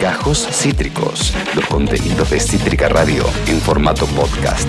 Gajos 0.00 0.46
Cítricos, 0.50 1.32
los 1.54 1.64
contenidos 1.66 2.30
de 2.30 2.40
Cítrica 2.40 2.88
Radio 2.88 3.24
en 3.46 3.60
formato 3.60 4.06
podcast. 4.06 4.68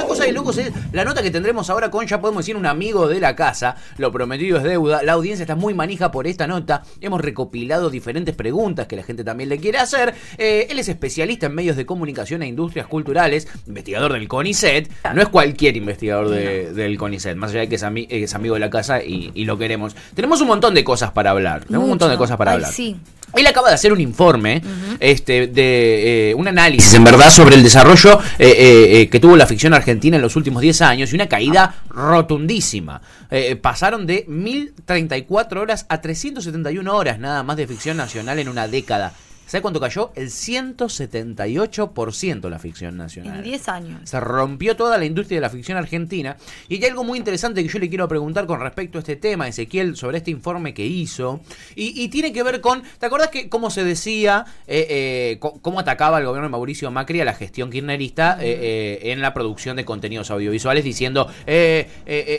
La 0.00 0.06
cosa 0.06 0.24
de 0.24 0.32
locos 0.32 0.58
es 0.58 0.70
la 0.92 1.04
nota 1.04 1.22
que 1.22 1.30
tendremos 1.30 1.70
ahora 1.70 1.90
con, 1.90 2.06
ya 2.06 2.20
podemos 2.20 2.44
decir, 2.44 2.56
un 2.56 2.66
amigo 2.66 3.08
de 3.08 3.20
la 3.20 3.34
casa. 3.34 3.76
Lo 3.98 4.12
prometido 4.12 4.58
es 4.58 4.62
deuda. 4.62 5.02
La 5.02 5.12
audiencia 5.14 5.42
está 5.42 5.56
muy 5.56 5.74
manija 5.74 6.10
por 6.10 6.26
esta 6.26 6.46
nota. 6.46 6.82
Hemos 7.00 7.20
recopilado 7.20 7.90
diferentes 7.90 8.34
preguntas 8.34 8.86
que 8.86 8.96
la 8.96 9.02
gente 9.02 9.24
también 9.24 9.48
le 9.48 9.58
quiere 9.58 9.78
hacer. 9.78 10.14
Eh, 10.38 10.66
él 10.70 10.78
es 10.78 10.88
especialista 10.88 11.46
en 11.46 11.54
medios 11.54 11.76
de 11.76 11.84
comunicación 11.86 12.42
e 12.42 12.46
industrias 12.46 12.86
culturales, 12.86 13.48
investigador 13.66 14.12
del 14.12 14.28
CONICET. 14.28 14.90
No 15.14 15.22
es 15.22 15.28
cualquier 15.28 15.76
investigador 15.76 16.28
de- 16.28 16.72
del 16.72 16.96
CONICET, 16.98 17.36
más 17.36 17.50
allá 17.50 17.60
de 17.60 17.68
que 17.68 17.74
es, 17.76 17.82
ami- 17.82 18.06
eh, 18.08 18.22
es 18.24 18.34
amigo 18.34 18.54
de 18.54 18.60
la 18.60 18.70
casa 18.70 19.02
y, 19.02 19.32
y 19.34 19.44
lo 19.46 19.58
queremos. 19.58 19.96
Tenemos 20.14 20.40
un 20.40 20.48
montón 20.48 20.74
de 20.74 20.84
cosas 20.84 21.10
para 21.12 21.30
hablar. 21.30 21.64
Tenemos 21.64 21.84
un 21.84 21.90
montón 21.90 22.10
de 22.10 22.16
cosas 22.16 22.36
para 22.36 22.52
Ay, 22.52 22.56
hablar. 22.56 22.72
sí. 22.72 22.96
Él 23.36 23.46
acaba 23.46 23.68
de 23.68 23.74
hacer 23.74 23.92
un 23.92 24.00
informe, 24.00 24.62
este, 25.00 25.46
de 25.48 26.30
eh, 26.30 26.34
un 26.34 26.48
análisis, 26.48 26.94
en 26.94 27.04
verdad, 27.04 27.30
sobre 27.30 27.56
el 27.56 27.62
desarrollo 27.62 28.20
eh, 28.38 28.46
eh, 28.48 29.00
eh, 29.00 29.08
que 29.08 29.20
tuvo 29.20 29.36
la 29.36 29.46
ficción 29.46 29.74
argentina 29.74 30.16
en 30.16 30.22
los 30.22 30.36
últimos 30.36 30.62
10 30.62 30.82
años 30.82 31.12
y 31.12 31.14
una 31.14 31.28
caída 31.28 31.74
rotundísima. 31.90 33.00
Eh, 33.30 33.56
pasaron 33.56 34.06
de 34.06 34.24
1034 34.28 35.60
horas 35.60 35.86
a 35.88 36.00
371 36.00 36.94
horas 36.94 37.18
nada 37.18 37.42
más 37.42 37.56
de 37.56 37.66
ficción 37.66 37.96
nacional 37.96 38.38
en 38.38 38.48
una 38.48 38.68
década. 38.68 39.12
¿Sabe 39.46 39.62
cuánto 39.62 39.80
cayó? 39.80 40.12
El 40.14 40.28
178% 40.30 42.48
la 42.48 42.58
ficción 42.58 42.96
nacional. 42.96 43.36
En 43.38 43.44
10 43.44 43.68
años. 43.68 44.00
Se 44.04 44.20
rompió 44.20 44.76
toda 44.76 44.98
la 44.98 45.04
industria 45.04 45.38
de 45.38 45.42
la 45.42 45.50
ficción 45.50 45.76
argentina. 45.78 46.36
Y 46.68 46.76
hay 46.76 46.84
algo 46.90 47.04
muy 47.04 47.18
interesante 47.18 47.62
que 47.62 47.68
yo 47.68 47.78
le 47.78 47.88
quiero 47.88 48.08
preguntar 48.08 48.46
con 48.46 48.60
respecto 48.60 48.98
a 48.98 49.00
este 49.00 49.16
tema, 49.16 49.48
Ezequiel, 49.48 49.96
sobre 49.96 50.18
este 50.18 50.30
informe 50.30 50.74
que 50.74 50.84
hizo. 50.86 51.40
Y, 51.74 52.00
y 52.02 52.08
tiene 52.08 52.32
que 52.32 52.42
ver 52.42 52.60
con. 52.60 52.82
¿Te 52.98 53.06
acordás 53.06 53.28
que 53.28 53.48
cómo 53.48 53.70
se 53.70 53.84
decía, 53.84 54.44
eh, 54.66 54.86
eh, 54.88 55.38
cómo 55.62 55.80
atacaba 55.80 56.18
el 56.18 56.26
gobierno 56.26 56.48
de 56.48 56.52
Mauricio 56.52 56.90
Macri 56.90 57.20
a 57.20 57.24
la 57.24 57.34
gestión 57.34 57.70
kirchnerista 57.70 58.38
eh, 58.40 58.98
eh, 59.02 59.12
en 59.12 59.20
la 59.20 59.34
producción 59.34 59.76
de 59.76 59.84
contenidos 59.84 60.30
audiovisuales, 60.30 60.84
diciendo 60.84 61.28
eh, 61.46 61.88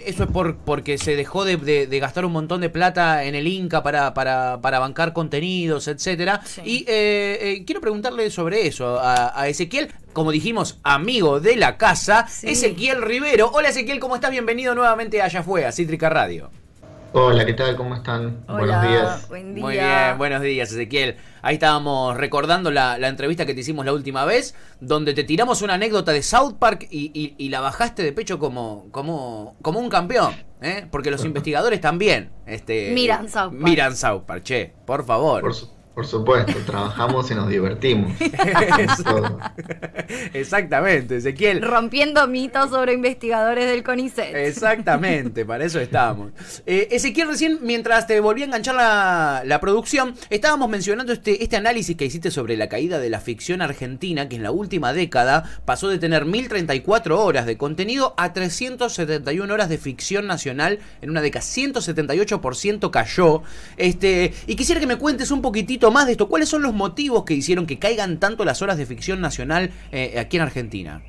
eso 0.06 0.24
es 0.24 0.30
por, 0.30 0.58
porque 0.58 0.98
se 0.98 1.16
dejó 1.16 1.46
de, 1.46 1.58
de- 1.58 1.88
de 1.88 2.00
gastar 2.00 2.26
un 2.26 2.32
montón 2.32 2.62
de 2.62 2.70
plata 2.70 3.24
en 3.26 3.36
el 3.36 3.48
Inca 3.48 3.84
para, 3.84 4.14
para, 4.14 4.60
para 4.62 4.80
bancar 4.80 5.14
contenidos, 5.14 5.88
etcétera? 5.88 6.42
Sí. 6.46 6.62
Y 6.66 6.86
eh, 6.96 7.38
eh, 7.42 7.64
quiero 7.66 7.82
preguntarle 7.82 8.30
sobre 8.32 8.66
eso 8.68 9.00
a, 9.00 9.40
a 9.40 9.48
Ezequiel, 9.48 9.92
como 10.14 10.32
dijimos, 10.32 10.80
amigo 10.84 11.40
de 11.40 11.56
la 11.58 11.78
casa, 11.78 12.26
Sí. 12.28 12.48
Ezequiel 12.50 13.02
Rivero. 13.02 13.50
Hola 13.54 13.70
Ezequiel, 13.70 14.00
¿cómo 14.00 14.16
estás? 14.16 14.32
Bienvenido 14.32 14.74
nuevamente 14.76 15.22
a 15.22 15.26
Allá 15.26 15.44
Fue, 15.44 15.66
a 15.66 15.72
Cítrica 15.72 16.10
Radio. 16.10 16.50
Hola, 17.18 17.46
¿qué 17.46 17.54
tal? 17.54 17.78
¿Cómo 17.78 17.96
están? 17.96 18.44
Hola, 18.48 18.58
Buenos 18.60 18.88
días. 18.90 19.30
buen 19.30 19.56
día. 19.56 19.64
Muy 19.64 19.74
bien, 19.74 20.18
buenos 20.18 20.42
días 20.42 20.70
Ezequiel. 20.72 21.16
Ahí 21.42 21.54
estábamos 21.54 22.18
recordando 22.18 22.72
la, 22.72 22.98
la 22.98 23.08
entrevista 23.08 23.46
que 23.46 23.54
te 23.54 23.62
hicimos 23.62 23.86
la 23.86 23.94
última 23.94 24.26
vez, 24.26 24.54
donde 24.82 25.14
te 25.14 25.24
tiramos 25.24 25.62
una 25.62 25.76
anécdota 25.76 26.12
de 26.12 26.22
South 26.24 26.56
Park 26.60 26.88
y, 26.92 27.12
y- 27.14 27.36
y 27.38 27.50
la 27.50 27.62
bajaste 27.62 28.04
de 28.04 28.12
pecho 28.12 28.38
como, 28.40 28.88
como, 28.92 29.56
como 29.62 29.80
un 29.80 29.88
campeón. 29.90 30.34
¿eh? 30.62 30.88
Porque 30.92 31.10
los 31.12 31.24
investigadores 31.26 31.80
también 31.80 32.32
este, 32.48 32.92
Miran 32.94 33.30
South 33.30 33.52
Park. 33.52 33.54
Miran 33.64 33.96
South 33.96 34.24
Park, 34.26 34.44
che, 34.44 34.74
por 34.86 35.06
favor. 35.06 35.42
Por, 35.42 35.54
su- 35.54 35.70
por 35.96 36.06
supuesto, 36.06 36.54
trabajamos 36.66 37.32
y 37.32 37.36
nos 37.36 37.48
divertimos. 37.48 38.12
Exactamente, 40.34 41.18
Ezequiel. 41.18 41.62
Rompiendo 41.62 42.28
mitos 42.28 42.70
sobre 42.70 42.94
investigadores 42.94 43.68
del 43.68 43.84
CONICET. 43.84 44.36
Exactamente, 44.36 45.46
para 45.46 45.64
eso 45.64 45.80
estamos. 45.80 46.32
Eh, 46.66 46.90
Ezequiel, 46.92 47.30
recién, 47.30 47.60
mientras 47.62 48.08
te 48.08 48.20
volví 48.20 48.42
a 48.42 48.46
enganchar 48.46 48.76
la, 48.76 49.44
la 49.46 49.60
producción, 49.62 50.16
estábamos 50.30 50.70
mencionando 50.70 51.14
este, 51.14 51.44
este 51.44 51.56
análisis 51.56 51.96
que 51.96 52.06
hiciste 52.06 52.32
sobre 52.32 52.58
la 52.58 52.68
caída 52.68 53.00
de 53.00 53.10
la 53.10 53.22
ficción 53.22 53.62
argentina, 53.62 54.28
que 54.28 54.36
en 54.36 54.44
la 54.44 54.52
última 54.52 54.92
década 54.92 55.44
pasó 55.64 55.88
de 55.88 55.98
tener 55.98 56.26
1034 56.26 57.24
horas 57.24 57.46
de 57.46 57.58
contenido 57.58 58.14
a 58.18 58.34
371 58.34 59.54
horas 59.54 59.70
de 59.70 59.78
ficción 59.78 60.28
nacional 60.28 60.80
en 61.02 61.10
una 61.10 61.22
década. 61.22 61.44
178% 61.44 62.92
cayó. 62.92 63.44
Este, 63.78 64.34
y 64.48 64.56
quisiera 64.56 64.82
que 64.82 64.88
me 64.88 64.98
cuentes 64.98 65.32
un 65.32 65.42
poquitito 65.42 65.85
más 65.92 66.06
de 66.06 66.14
esto. 66.14 66.28
¿Cuáles 66.30 66.50
son 66.50 66.62
los 66.64 66.74
motivos 66.74 67.26
que 67.26 67.34
hicieron 67.34 67.66
que 67.68 67.80
caigan 67.80 68.20
tanto 68.20 68.46
las 68.46 68.62
horas 68.62 68.78
de 68.78 68.86
ficción 68.86 69.22
nacional 69.22 69.72
eh, 69.92 70.20
aquí 70.20 70.38
en 70.38 70.44
Argentina? 70.44 71.06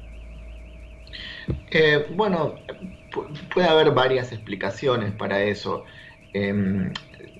Eh, 1.71 2.07
bueno, 2.11 2.57
pu- 3.13 3.29
puede 3.53 3.69
haber 3.69 3.93
varias 3.93 4.33
explicaciones 4.33 5.13
para 5.13 5.43
eso. 5.43 5.85
Em, 6.33 6.93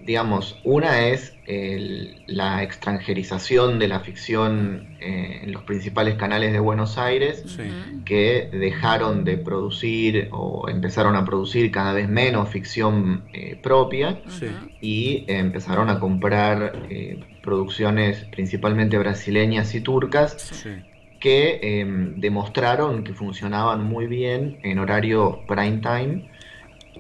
digamos, 0.07 0.61
una 0.65 1.09
es 1.09 1.37
el- 1.47 2.23
la 2.27 2.63
extranjerización 2.63 3.79
de 3.79 3.89
la 3.89 4.01
ficción 4.01 4.87
eh, 5.01 5.41
en 5.43 5.53
los 5.53 5.63
principales 5.65 6.15
canales 6.15 6.53
de 6.53 6.61
Buenos 6.61 6.97
Aires. 6.99 7.43
Sí. 7.47 7.63
que 8.05 8.49
dejaron 8.53 9.25
de 9.25 9.37
producir 9.37 10.29
o 10.31 10.69
empezaron 10.69 11.17
a 11.17 11.25
producir 11.25 11.73
cada 11.73 11.93
vez 11.93 12.09
menos 12.09 12.49
ficción 12.49 13.25
eh, 13.33 13.57
propia 13.57 14.21
Sí. 14.29 14.47
y 14.81 15.25
eh, 15.27 15.39
empezaron 15.39 15.91
a 15.91 15.99
comprar 15.99 16.73
eh, 16.89 17.19
producciones 17.41 18.23
principalmente 18.31 18.97
brasileñas 18.97 19.75
y 19.75 19.81
turcas 19.81 20.37
Sí. 20.63 20.71
que 21.19 21.59
eh, 21.61 21.85
demostraron 22.17 23.03
que 23.03 23.13
funcionaban 23.13 23.83
muy 23.83 24.07
bien 24.07 24.59
en 24.63 24.79
horario 24.79 25.45
prime 25.49 25.79
time 25.79 26.21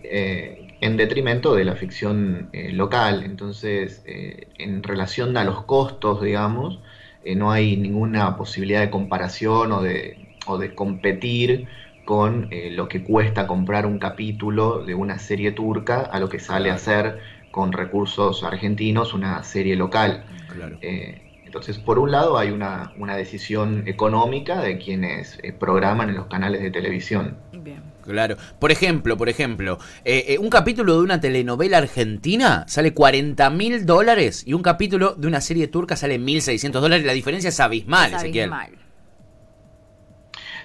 eh, 0.03 0.66
en 0.81 0.97
detrimento 0.97 1.55
de 1.55 1.65
la 1.65 1.75
ficción 1.75 2.49
eh, 2.53 2.73
local. 2.73 3.23
Entonces, 3.25 4.03
eh, 4.07 4.49
en 4.59 4.83
relación 4.83 5.37
a 5.37 5.45
los 5.45 5.65
costos, 5.65 6.23
digamos, 6.23 6.81
eh, 7.25 7.35
no 7.35 7.51
hay 7.51 7.77
ninguna 7.77 8.37
posibilidad 8.37 8.81
de 8.81 8.91
comparación 8.91 9.73
o 9.73 9.83
de, 9.83 10.37
o 10.47 10.59
de 10.59 10.75
competir 10.75 11.69
con 12.07 12.47
eh, 12.53 12.71
lo 12.71 12.89
que 12.89 13.03
cuesta 13.03 13.47
comprar 13.47 13.85
un 13.85 13.99
capítulo 13.99 14.85
de 14.85 14.95
una 14.95 15.19
serie 15.19 15.53
turca 15.53 16.01
a 16.03 16.21
lo 16.21 16.29
que 16.29 16.39
sale 16.39 16.71
a 16.71 16.75
hacer 16.75 17.19
con 17.51 17.73
recursos 17.73 18.45
argentinos 18.45 19.13
una 19.13 19.43
serie 19.43 19.77
local. 19.77 20.25
Claro. 20.49 20.79
Eh, 20.81 21.23
entonces, 21.45 21.79
por 21.79 21.99
un 21.99 22.13
lado, 22.13 22.39
hay 22.39 22.51
una, 22.51 22.93
una 22.97 23.17
decisión 23.17 23.85
económica 23.87 24.61
de 24.61 24.79
quienes 24.79 25.39
eh, 25.43 25.53
programan 25.53 26.09
en 26.09 26.15
los 26.15 26.27
canales 26.27 26.63
de 26.63 26.71
televisión. 26.71 27.39
Bien. 27.53 27.83
Claro. 28.07 28.37
Por 28.59 28.71
ejemplo, 28.73 29.17
por 29.17 29.29
ejemplo, 29.29 29.79
eh, 30.05 30.25
eh, 30.29 30.39
un 30.39 30.49
capítulo 30.51 30.97
de 30.97 31.03
una 31.03 31.21
telenovela 31.21 31.79
argentina 31.79 32.65
sale 32.69 32.95
40 32.95 33.51
mil 33.51 33.85
dólares 33.87 34.43
y 34.47 34.53
un 34.53 34.63
capítulo 34.63 35.15
de 35.15 35.27
una 35.27 35.41
serie 35.41 35.69
turca 35.69 35.97
sale 35.97 36.19
1.600 36.19 36.81
dólares. 36.81 37.05
La 37.07 37.13
diferencia 37.13 37.49
es 37.49 37.61
abismal, 37.61 38.11
Es 38.15 38.23
Ezequiel. 38.23 38.53
abismal. 38.53 38.79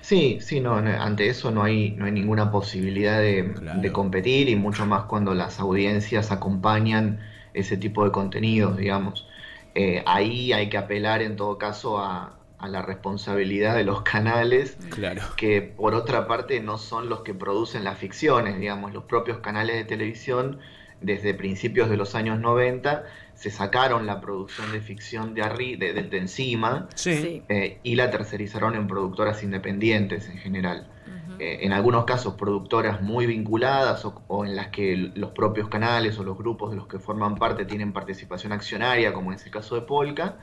Sí, 0.01 0.39
sí, 0.41 0.59
no, 0.59 0.75
ante 0.75 1.27
eso 1.29 1.51
no 1.51 1.63
hay, 1.63 1.91
no 1.91 2.05
hay 2.05 2.11
ninguna 2.11 2.51
posibilidad 2.51 3.19
de, 3.19 3.53
Claro. 3.53 3.79
de 3.81 3.91
competir 3.91 4.49
y 4.49 4.55
mucho 4.55 4.85
más 4.85 5.03
cuando 5.03 5.33
las 5.33 5.59
audiencias 5.59 6.31
acompañan 6.31 7.19
ese 7.53 7.77
tipo 7.77 8.03
de 8.03 8.11
contenidos, 8.11 8.77
digamos. 8.77 9.27
Eh, 9.75 10.03
ahí 10.05 10.51
hay 10.53 10.69
que 10.69 10.77
apelar 10.77 11.21
en 11.21 11.35
todo 11.37 11.57
caso 11.57 11.99
a, 11.99 12.37
a 12.61 12.67
la 12.67 12.81
responsabilidad 12.81 13.75
de 13.75 13.83
los 13.83 14.01
canales 14.03 14.77
Claro. 14.91 15.21
que 15.35 15.61
por 15.61 15.95
otra 15.95 16.27
parte 16.27 16.59
no 16.61 16.77
son 16.77 17.09
los 17.09 17.21
que 17.21 17.33
producen 17.33 17.83
las 17.83 17.97
ficciones, 17.97 18.59
digamos, 18.59 18.93
los 18.93 19.03
propios 19.05 19.39
canales 19.39 19.75
de 19.75 19.83
televisión 19.83 20.59
desde 21.01 21.33
principios 21.33 21.89
de 21.89 21.97
los 21.97 22.13
años 22.13 22.39
90 22.39 23.03
se 23.33 23.49
sacaron 23.49 24.05
la 24.05 24.21
producción 24.21 24.71
de 24.71 24.79
ficción 24.81 25.33
de, 25.33 25.41
arri 25.41 25.75
de, 25.75 25.93
de- 25.93 26.03
de 26.03 26.17
encima 26.19 26.87
Sí. 26.93 27.41
Eh, 27.49 27.79
y 27.81 27.95
la 27.95 28.11
tercerizaron 28.11 28.75
en 28.75 28.85
productoras 28.87 29.41
independientes 29.43 30.29
en 30.29 30.37
general. 30.37 30.87
Eh, 31.39 31.59
en 31.65 31.73
algunos 31.73 32.05
casos 32.05 32.35
productoras 32.35 33.01
muy 33.01 33.25
vinculadas 33.25 34.05
o, 34.05 34.21
o 34.27 34.45
en 34.45 34.55
las 34.55 34.67
que 34.67 34.95
los 35.15 35.31
propios 35.31 35.69
canales 35.69 36.19
o 36.19 36.23
los 36.23 36.37
grupos 36.37 36.69
de 36.69 36.75
los 36.77 36.85
que 36.87 36.99
forman 36.99 37.33
parte 37.35 37.65
tienen 37.65 37.93
participación 37.93 38.51
accionaria, 38.51 39.11
como 39.11 39.33
es 39.33 39.43
el 39.43 39.51
caso 39.51 39.73
de 39.73 39.81
Polka, 39.81 40.37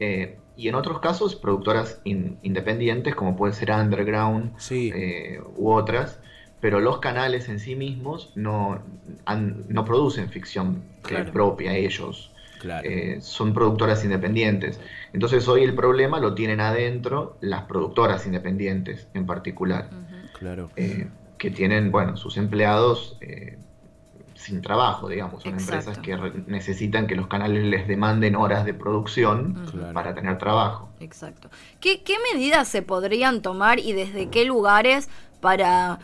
eh, 0.00 0.38
y 0.56 0.68
en 0.68 0.74
otros 0.74 1.00
casos 1.00 1.36
productoras 1.36 2.00
in- 2.04 2.38
independientes, 2.42 3.14
como 3.14 3.36
puede 3.36 3.52
ser 3.52 3.70
Underground 3.70 4.52
Sí. 4.58 4.90
eh, 4.94 5.40
u 5.56 5.70
otras, 5.70 6.20
pero 6.60 6.80
los 6.80 6.98
canales 6.98 7.48
en 7.48 7.60
sí 7.60 7.76
mismos 7.76 8.32
no, 8.34 8.82
han- 9.24 9.64
no 9.68 9.84
producen 9.84 10.28
ficción 10.28 10.82
eh, 10.98 11.08
Claro. 11.08 11.32
propia 11.32 11.74
ellos. 11.76 12.32
Claro. 12.58 12.88
Eh, 12.90 13.18
son 13.20 13.54
productoras 13.54 14.02
independientes. 14.04 14.80
Entonces 15.12 15.46
hoy 15.46 15.62
el 15.62 15.74
problema 15.74 16.18
lo 16.18 16.34
tienen 16.34 16.58
adentro 16.60 17.36
las 17.40 17.62
productoras 17.64 18.26
independientes 18.26 19.08
en 19.14 19.26
particular. 19.26 19.90
Claro. 20.32 20.70
eh, 20.76 21.08
que 21.36 21.50
tienen, 21.52 21.92
bueno, 21.92 22.16
sus 22.16 22.36
empleados 22.36 23.16
eh, 23.20 23.58
sin 24.48 24.62
trabajo, 24.62 25.08
digamos. 25.08 25.42
Son 25.42 25.52
Exacto. 25.54 25.74
empresas 25.74 25.98
que 25.98 26.16
re- 26.16 26.44
necesitan 26.46 27.06
que 27.06 27.14
los 27.14 27.26
canales 27.28 27.64
les 27.64 27.86
demanden 27.86 28.34
horas 28.36 28.64
de 28.64 28.74
producción 28.74 29.66
Claro. 29.70 29.92
para 29.94 30.14
tener 30.14 30.38
trabajo. 30.38 30.88
Exacto. 31.00 31.48
¿Qué, 31.80 32.02
qué 32.02 32.14
medidas 32.32 32.66
se 32.68 32.82
podrían 32.82 33.42
tomar 33.42 33.78
y 33.78 33.92
desde 33.92 34.28
qué 34.28 34.44
lugares 34.44 35.08
para 35.40 35.98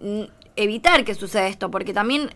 mm, 0.00 0.22
evitar 0.56 1.04
que 1.04 1.14
suceda 1.14 1.46
esto? 1.46 1.70
Porque 1.70 1.92
también 1.94 2.30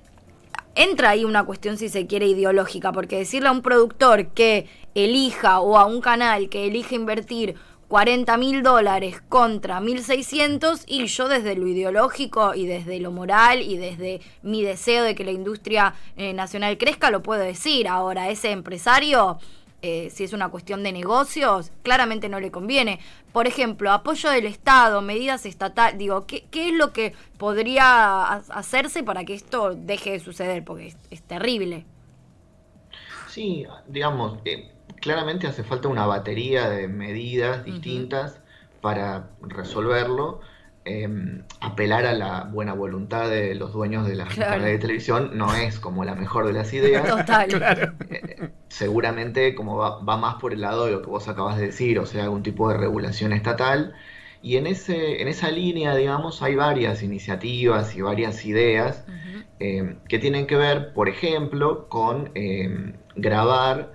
entra 0.74 1.10
ahí 1.10 1.24
una 1.24 1.44
cuestión, 1.44 1.76
si 1.76 1.88
se 1.88 2.06
quiere, 2.06 2.26
ideológica, 2.26 2.92
porque 2.92 3.18
decirle 3.18 3.48
a 3.48 3.52
un 3.52 3.62
productor 3.62 4.28
que 4.28 4.66
elija 4.94 5.60
o 5.60 5.76
a 5.76 5.86
un 5.86 6.00
canal 6.00 6.48
que 6.48 6.66
elija 6.68 6.94
invertir 6.94 7.56
40 7.88 8.36
mil 8.36 8.62
dólares 8.62 9.22
contra 9.28 9.80
1.600 9.80 10.84
y 10.86 11.06
yo 11.06 11.28
desde 11.28 11.56
lo 11.56 11.66
ideológico 11.66 12.54
y 12.54 12.66
desde 12.66 13.00
lo 13.00 13.12
moral 13.12 13.62
y 13.62 13.78
desde 13.78 14.20
mi 14.42 14.62
deseo 14.62 15.04
de 15.04 15.14
que 15.14 15.24
la 15.24 15.32
industria 15.32 15.94
eh, 16.16 16.34
nacional 16.34 16.76
crezca 16.76 17.10
lo 17.10 17.22
puedo 17.22 17.40
decir. 17.40 17.88
Ahora, 17.88 18.28
ese 18.28 18.50
empresario, 18.50 19.38
eh, 19.80 20.10
si 20.10 20.24
es 20.24 20.34
una 20.34 20.50
cuestión 20.50 20.82
de 20.82 20.92
negocios, 20.92 21.72
claramente 21.82 22.28
no 22.28 22.40
le 22.40 22.50
conviene. 22.50 23.00
Por 23.32 23.46
ejemplo, 23.46 23.90
apoyo 23.90 24.28
del 24.28 24.44
Estado, 24.44 25.00
medidas 25.00 25.46
estatales, 25.46 25.98
digo, 25.98 26.26
¿qué, 26.26 26.44
¿qué, 26.50 26.68
es 26.68 26.74
lo 26.74 26.92
que 26.92 27.14
podría 27.38 28.24
hacerse 28.34 29.02
para 29.02 29.24
que 29.24 29.32
esto 29.32 29.74
deje 29.74 30.12
de 30.12 30.20
suceder? 30.20 30.62
Porque 30.62 30.94
es, 31.10 31.22
terrible. 31.22 31.86
Sí, 33.28 33.64
digamos, 33.86 34.40
eh, 34.44 34.72
claramente 35.00 35.46
hace 35.46 35.64
falta 35.64 35.88
una 35.88 36.06
batería 36.06 36.68
de 36.68 36.88
medidas 36.88 37.64
distintas 37.64 38.40
para 38.80 39.30
resolverlo. 39.42 40.40
Em, 40.90 41.42
apelar 41.60 42.06
a 42.06 42.14
la 42.14 42.44
buena 42.44 42.72
voluntad 42.72 43.28
de 43.28 43.54
los 43.54 43.74
dueños 43.74 44.08
de 44.08 44.14
las 44.14 44.34
canales 44.34 44.72
de 44.72 44.78
televisión 44.78 45.32
no 45.34 45.54
es 45.54 45.78
como 45.78 46.02
la 46.02 46.14
mejor 46.14 46.46
de 46.46 46.54
las 46.54 46.72
ideas. 46.72 47.06
Total. 47.26 47.94
Eh, 48.08 48.48
seguramente 48.68 49.54
como 49.54 49.76
va, 49.76 50.16
más 50.16 50.36
por 50.36 50.54
el 50.54 50.62
lado 50.62 50.86
de 50.86 50.92
lo 50.92 51.02
que 51.02 51.10
vos 51.10 51.28
acabas 51.28 51.58
de 51.58 51.66
decir, 51.66 51.98
o 51.98 52.06
sea, 52.06 52.24
algún 52.24 52.42
tipo 52.42 52.70
de 52.70 52.78
regulación 52.78 53.34
estatal. 53.34 53.92
Y 54.40 54.56
en, 54.56 54.66
ese, 54.66 55.20
en 55.20 55.28
esa 55.28 55.50
línea, 55.50 55.94
digamos, 55.94 56.42
hay 56.42 56.54
varias 56.54 57.02
iniciativas 57.02 57.94
y 57.94 58.00
varias 58.00 58.46
ideas 58.46 59.04
em, 59.58 59.98
que 60.08 60.18
tienen 60.18 60.46
que 60.46 60.56
ver, 60.56 60.94
por 60.94 61.10
ejemplo, 61.10 61.88
con 61.88 62.30
em, 62.34 62.94
grabar 63.14 63.92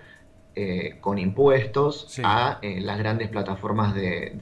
eh, 0.55 0.97
con 1.01 1.17
impuestos 1.17 2.19
a 2.23 2.59
eh, 2.61 2.79
las 2.79 2.99
grandes 2.99 3.29
plataformas 3.29 3.95
de, 3.95 4.37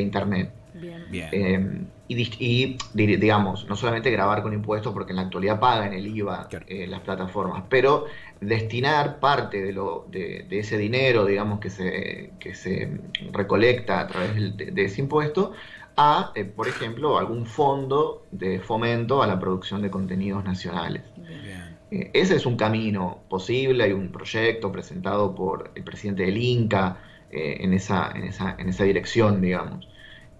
Internet. 0.00 0.52
Bien. 0.74 1.06
Eh, 1.10 1.84
y, 2.08 2.76
digamos, 2.94 3.66
no 3.68 3.76
solamente 3.76 4.10
grabar 4.10 4.42
con 4.42 4.52
impuestos, 4.52 4.92
porque 4.92 5.12
en 5.12 5.16
la 5.16 5.22
actualidad 5.22 5.60
pagan 5.60 5.92
el 5.92 6.06
IVA 6.06 6.48
las 6.88 7.00
plataformas, 7.00 7.62
pero 7.68 8.06
destinar 8.40 9.20
parte 9.20 9.62
de, 9.62 9.72
lo, 9.72 10.06
de, 10.10 10.46
ese 10.50 10.76
dinero, 10.78 11.24
digamos, 11.26 11.60
que 11.60 11.70
se, 11.70 12.32
que 12.40 12.54
se 12.54 13.00
recolecta 13.32 14.00
a 14.00 14.06
través 14.08 14.56
de, 14.56 14.84
ese 14.84 15.00
impuesto 15.00 15.52
a, 15.96 16.32
por 16.56 16.68
ejemplo, 16.68 17.18
algún 17.18 17.46
fondo 17.46 18.26
de 18.30 18.58
fomento 18.60 19.22
a 19.22 19.26
la 19.26 19.38
producción 19.38 19.80
de 19.80 19.90
contenidos 19.90 20.44
nacionales. 20.44 21.02
Eh, 21.28 21.71
ese 22.14 22.36
es 22.36 22.46
un 22.46 22.56
camino 22.56 23.20
posible, 23.28 23.84
hay 23.84 23.92
un 23.92 24.10
proyecto 24.10 24.72
presentado 24.72 25.34
por 25.34 25.72
el 25.74 25.84
presidente 25.84 26.22
del 26.22 26.38
INCA 26.38 26.96
eh, 27.30 27.58
en, 27.60 27.74
esa, 27.74 28.10
en, 28.14 28.24
esa, 28.24 28.56
en, 28.58 28.70
esa, 28.70 28.84
dirección, 28.84 29.42
digamos. 29.42 29.88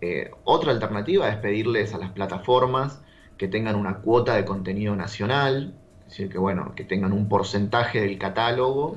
Eh, 0.00 0.30
otra 0.44 0.72
alternativa 0.72 1.28
es 1.28 1.36
pedirles 1.36 1.92
a 1.92 1.98
las 1.98 2.10
plataformas 2.12 3.02
que 3.36 3.48
tengan 3.48 3.76
una 3.76 3.98
cuota 3.98 4.34
de 4.34 4.46
contenido 4.46 4.96
nacional, 4.96 5.74
es 6.00 6.06
decir, 6.06 6.30
que, 6.30 6.38
bueno, 6.38 6.72
que 6.74 6.84
tengan 6.84 7.12
un 7.12 7.28
porcentaje 7.28 8.00
del 8.00 8.18
catálogo 8.18 8.96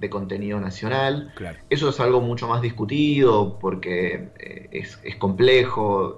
de 0.00 0.10
contenido 0.10 0.58
nacional. 0.58 1.32
Eso 1.70 1.90
es 1.90 2.00
algo 2.00 2.20
mucho 2.20 2.48
más 2.48 2.60
discutido 2.60 3.58
porque 3.60 4.30
es, 4.72 4.98
es, 5.04 5.16
complejo 5.16 6.16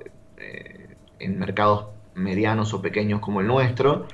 en 1.18 1.38
mercados 1.38 1.95
medianos 2.16 2.74
o 2.74 2.82
pequeños 2.82 3.20
como 3.20 3.40
el 3.40 3.46
nuestro. 3.46 4.06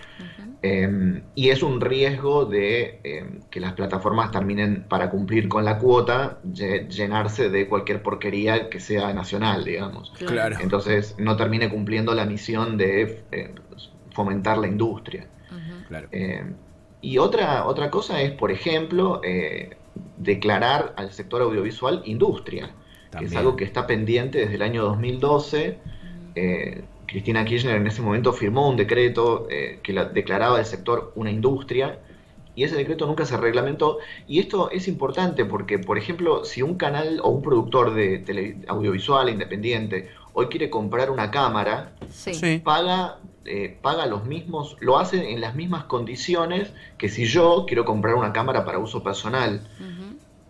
Em, 0.64 1.22
y 1.34 1.48
es 1.48 1.62
un 1.64 1.80
riesgo 1.80 2.44
de 2.44 3.00
em, 3.02 3.40
que 3.50 3.58
las 3.58 3.72
plataformas 3.72 4.30
terminen 4.30 4.84
para 4.88 5.10
cumplir 5.10 5.48
con 5.48 5.64
la 5.64 5.78
cuota, 5.78 6.38
llenarse 6.44 7.48
de 7.50 7.68
cualquier 7.68 8.00
porquería 8.02 8.70
que 8.70 8.78
sea 8.78 9.12
nacional, 9.12 9.64
digamos. 9.64 10.12
Claro. 10.18 10.56
Entonces 10.60 11.16
no 11.18 11.36
termine 11.36 11.68
cumpliendo 11.68 12.14
la 12.14 12.26
misión 12.26 12.76
de 12.76 13.24
eh, 13.32 13.54
fomentar 14.10 14.58
la 14.58 14.68
industria. 14.68 15.26
claro. 15.88 16.08
Em, 16.12 16.54
y 17.00 17.18
otra, 17.18 17.66
otra 17.66 17.90
cosa 17.90 18.22
es, 18.22 18.30
por 18.30 18.52
ejemplo, 18.52 19.20
eh, 19.24 19.76
declarar 20.16 20.94
al 20.96 21.10
sector 21.10 21.42
audiovisual 21.42 22.02
industria, 22.04 22.70
que 23.18 23.24
es 23.24 23.34
algo 23.34 23.56
que 23.56 23.64
está 23.64 23.88
pendiente 23.88 24.38
desde 24.38 24.54
el 24.54 24.62
año 24.62 24.84
2012. 24.84 25.78
Cristina 27.12 27.44
Kirchner 27.44 27.76
en 27.76 27.86
ese 27.86 28.00
momento 28.02 28.32
firmó 28.32 28.68
un 28.68 28.76
decreto 28.76 29.46
eh, 29.50 29.80
que 29.82 29.92
declaraba 29.92 30.58
el 30.58 30.64
sector 30.64 31.12
una 31.14 31.30
industria 31.30 32.00
y 32.54 32.64
ese 32.64 32.74
decreto 32.74 33.06
nunca 33.06 33.26
se 33.26 33.36
reglamentó. 33.36 33.98
Y 34.26 34.40
esto 34.40 34.70
es 34.70 34.88
importante 34.88 35.44
porque, 35.44 35.78
por 35.78 35.98
ejemplo, 35.98 36.44
si 36.44 36.62
un 36.62 36.76
canal 36.76 37.20
o 37.22 37.28
un 37.28 37.42
productor 37.42 37.94
de 37.94 38.64
audiovisual 38.66 39.28
independiente 39.28 40.08
hoy 40.32 40.46
quiere 40.46 40.70
comprar 40.70 41.10
una 41.10 41.30
cámara, 41.30 41.92
paga 42.64 43.18
eh, 43.44 43.76
paga 43.82 44.06
los 44.06 44.24
mismos, 44.24 44.76
lo 44.78 44.98
hace 44.98 45.32
en 45.32 45.40
las 45.40 45.56
mismas 45.56 45.84
condiciones 45.84 46.72
que 46.96 47.08
si 47.08 47.24
yo 47.24 47.64
quiero 47.66 47.84
comprar 47.84 48.14
una 48.14 48.32
cámara 48.32 48.64
para 48.64 48.78
uso 48.78 49.02
personal. 49.02 49.68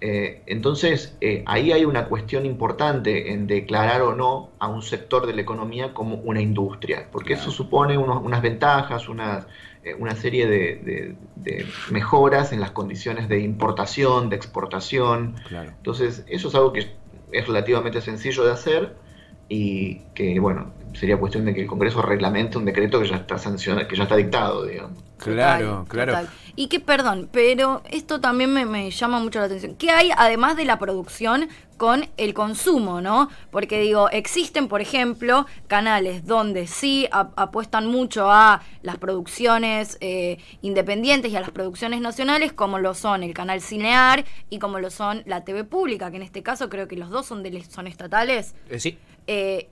Eh, 0.05 0.43
entonces, 0.47 1.17
eh, 1.21 1.45
ahí 1.47 1.71
hay 1.71 1.85
una 1.85 2.07
cuestión 2.07 2.45
importante 2.45 3.33
en 3.33 3.47
declarar 3.47 4.03
o 4.03 4.17
no 4.17 4.51
a 4.59 4.67
un 4.67 4.83
sector 4.83 5.29
de 5.29 5.33
la 5.33 5.43
economía 5.43 5.95
como 5.95 6.17
una 6.17 6.41
industria, 6.41 7.07
porque 7.13 7.35
eso 7.35 7.53
supone 7.53 7.97
unas 7.97 8.43
ventajas, 8.43 9.05
eh, 9.85 9.95
una 9.97 10.17
serie 10.17 10.49
de, 10.49 11.15
mejoras 11.93 12.53
en 12.53 12.59
las 12.59 12.73
condiciones 12.73 13.29
de 13.29 13.43
importación, 13.43 14.29
de 14.29 14.35
exportación. 14.35 15.37
Entonces, 15.53 16.25
eso 16.27 16.49
es 16.49 16.55
algo 16.57 16.73
que 16.73 16.97
es 17.31 17.47
relativamente 17.47 18.01
sencillo 18.01 18.45
de 18.45 18.51
hacer 18.51 18.97
y 19.49 20.01
que, 20.15 20.41
bueno, 20.41 20.73
sería 20.95 21.17
cuestión 21.17 21.45
de 21.45 21.55
que 21.55 21.61
el 21.61 21.69
Congreso 21.69 22.03
reglamente 22.03 22.59
un 22.59 22.65
decreto 22.65 23.01
que 23.01 23.07
ya 23.07 23.17
está 23.19 23.39
sancionado, 23.39 23.87
que 23.87 23.95
ya 23.95 24.03
está 24.03 24.17
dictado, 24.17 24.67
digamos. 24.67 24.99
Claro, 25.23 25.87
claro. 25.89 26.29
Y 26.55 26.67
que, 26.67 26.81
perdón, 26.81 27.29
pero 27.33 27.83
esto 27.91 28.21
también 28.21 28.53
me, 28.53 28.91
llama 28.91 29.21
mucho 29.21 29.39
la 29.39 29.47
atención. 29.47 29.75
¿Qué 29.75 29.91
hay 29.91 30.11
además 30.17 30.57
de 30.57 30.65
la 30.65 30.79
producción 30.79 31.49
con 31.79 32.07
el 32.17 32.35
consumo, 32.35 33.01
no? 33.01 33.29
Porque 33.51 33.81
digo, 33.81 34.11
existen, 34.11 34.69
por 34.69 34.81
ejemplo, 34.81 35.47
canales 35.67 36.27
donde 36.27 36.67
sí 36.67 37.09
apuestan 37.11 37.87
mucho 37.87 38.31
a 38.31 38.63
las 38.83 38.99
producciones 38.99 39.97
eh, 40.01 40.39
independientes 40.61 41.33
y 41.33 41.37
a 41.37 41.41
las 41.41 41.51
producciones 41.51 42.01
nacionales, 42.01 42.53
como 42.53 42.79
lo 42.79 42.95
son 42.95 43.23
el 43.23 43.33
canal 43.33 43.61
Cinear 43.61 44.25
y 44.51 44.59
como 44.59 44.79
lo 44.79 44.91
son 44.91 45.23
la 45.27 45.45
TV 45.45 45.65
pública, 45.65 46.11
que 46.11 46.17
en 46.17 46.23
este 46.23 46.43
caso 46.43 46.69
creo 46.69 46.87
que 46.87 46.97
los 46.97 47.11
dos 47.11 47.27
son, 47.27 47.43
de, 47.43 47.65
son 47.65 47.87
estatales. 47.87 48.55
Eh, 48.69 48.79
sí. 48.79 48.99
Eh, 49.27 49.69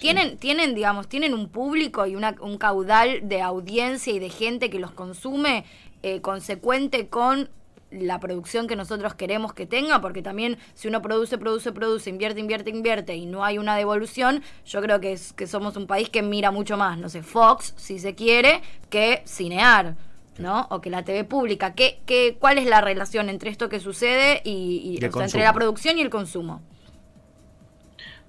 tienen, 0.00 0.36
tienen, 0.38 0.74
digamos, 0.74 1.08
tienen 1.08 1.34
un 1.34 1.48
público 1.48 2.06
y 2.06 2.16
una, 2.16 2.34
un 2.40 2.58
caudal 2.58 3.28
de 3.28 3.42
audiencia 3.42 4.12
y 4.12 4.18
de 4.18 4.30
gente 4.30 4.70
que 4.70 4.78
los 4.78 4.92
consume 4.92 5.64
eh, 6.02 6.20
consecuente 6.20 7.08
con 7.08 7.48
la 7.90 8.20
producción 8.20 8.66
que 8.66 8.76
nosotros 8.76 9.14
queremos 9.14 9.52
que 9.52 9.66
tenga, 9.66 10.00
porque 10.00 10.22
también 10.22 10.58
si 10.74 10.88
uno 10.88 11.02
produce, 11.02 11.38
produce, 11.38 11.72
produce, 11.72 12.10
invierte, 12.10 12.40
invierte, 12.40 12.70
invierte 12.70 13.16
y 13.16 13.26
no 13.26 13.44
hay 13.44 13.58
una 13.58 13.76
devolución, 13.76 14.42
yo 14.64 14.82
creo 14.82 15.00
que, 15.00 15.12
es, 15.12 15.32
que 15.32 15.46
somos 15.46 15.76
un 15.76 15.86
país 15.86 16.08
que 16.08 16.22
mira 16.22 16.50
mucho 16.50 16.76
más, 16.76 16.98
no 16.98 17.08
sé, 17.08 17.22
Fox, 17.22 17.74
si 17.76 17.98
se 17.98 18.14
quiere, 18.14 18.62
que 18.90 19.22
cinear. 19.26 19.96
¿no? 20.38 20.66
O 20.68 20.82
que 20.82 20.90
la 20.90 21.02
TV 21.02 21.24
pública. 21.24 21.72
¿Qué, 21.72 22.00
qué, 22.04 22.36
¿Cuál 22.38 22.58
es 22.58 22.66
la 22.66 22.82
relación 22.82 23.30
entre 23.30 23.48
esto 23.48 23.70
que 23.70 23.80
sucede 23.80 24.42
y, 24.44 24.98
entre 25.02 25.40
la 25.40 25.54
producción 25.54 25.96
y 25.96 26.02
el 26.02 26.10
consumo? 26.10 26.60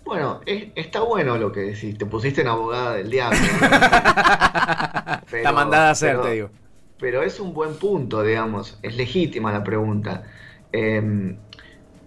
Bueno, 0.07 0.39
está 0.45 1.01
bueno 1.01 1.37
lo 1.37 1.51
que 1.51 1.59
decís, 1.59 1.97
te 1.97 2.05
pusiste 2.05 2.39
en 2.39 2.47
abogada 2.47 2.95
del 2.95 3.09
diablo. 3.09 3.37
Está 5.31 5.51
mandada 5.51 5.89
a 5.89 5.91
hacer, 5.91 6.21
te 6.21 6.31
digo. 6.31 6.49
Pero 6.97 7.21
es 7.23 7.41
un 7.41 7.53
buen 7.53 7.75
punto, 7.75 8.23
digamos, 8.23 8.79
es 8.83 8.95
legítima 8.95 9.51
la 9.51 9.65
pregunta. 9.65 10.23
Eh, 10.71 11.35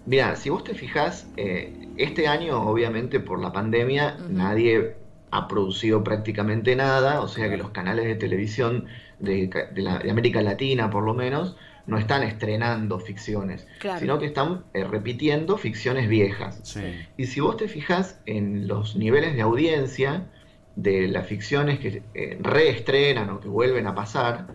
mira, 0.07 0.35
si 0.37 0.49
vos 0.49 0.64
te 0.64 0.75
fijás, 0.75 1.26
eh, 1.37 1.88
este 1.99 2.26
año, 2.26 2.62
obviamente, 2.62 3.21
por 3.21 3.38
la 3.38 3.52
pandemia, 3.52 4.16
nadie 4.30 4.97
ha 5.30 5.47
producido 5.47 6.02
prácticamente 6.02 6.75
nada, 6.75 7.21
o 7.21 7.28
sea 7.28 7.50
que 7.50 7.59
los 7.59 7.69
canales 7.71 8.07
de 8.07 8.14
televisión 8.14 8.87
de, 9.19 9.49
de 9.73 10.11
América 10.11 10.40
Latina, 10.40 10.88
por 10.88 11.04
lo 11.04 11.12
menos, 11.12 11.54
no 11.90 11.99
están 11.99 12.23
estrenando 12.23 12.99
ficciones, 13.00 13.66
sino 13.99 14.18
que 14.18 14.26
están 14.26 14.64
eh, 14.73 14.85
repitiendo 14.85 15.59
ficciones 15.59 16.09
viejas. 16.09 16.76
Y 17.16 17.26
si 17.26 17.40
vos 17.40 17.56
te 17.56 17.68
fijas 17.68 18.20
en 18.26 18.68
los 18.68 18.97
niveles 18.97 19.35
de 19.35 19.42
audiencia 19.42 20.30
de 20.76 21.09
las 21.09 21.26
ficciones 21.26 21.80
que 21.80 22.02
eh, 22.14 22.38
reestrenan 22.40 23.28
o 23.30 23.40
que 23.40 23.49
vuelven 23.49 23.87
a 23.88 23.94
pasar, 23.94 24.47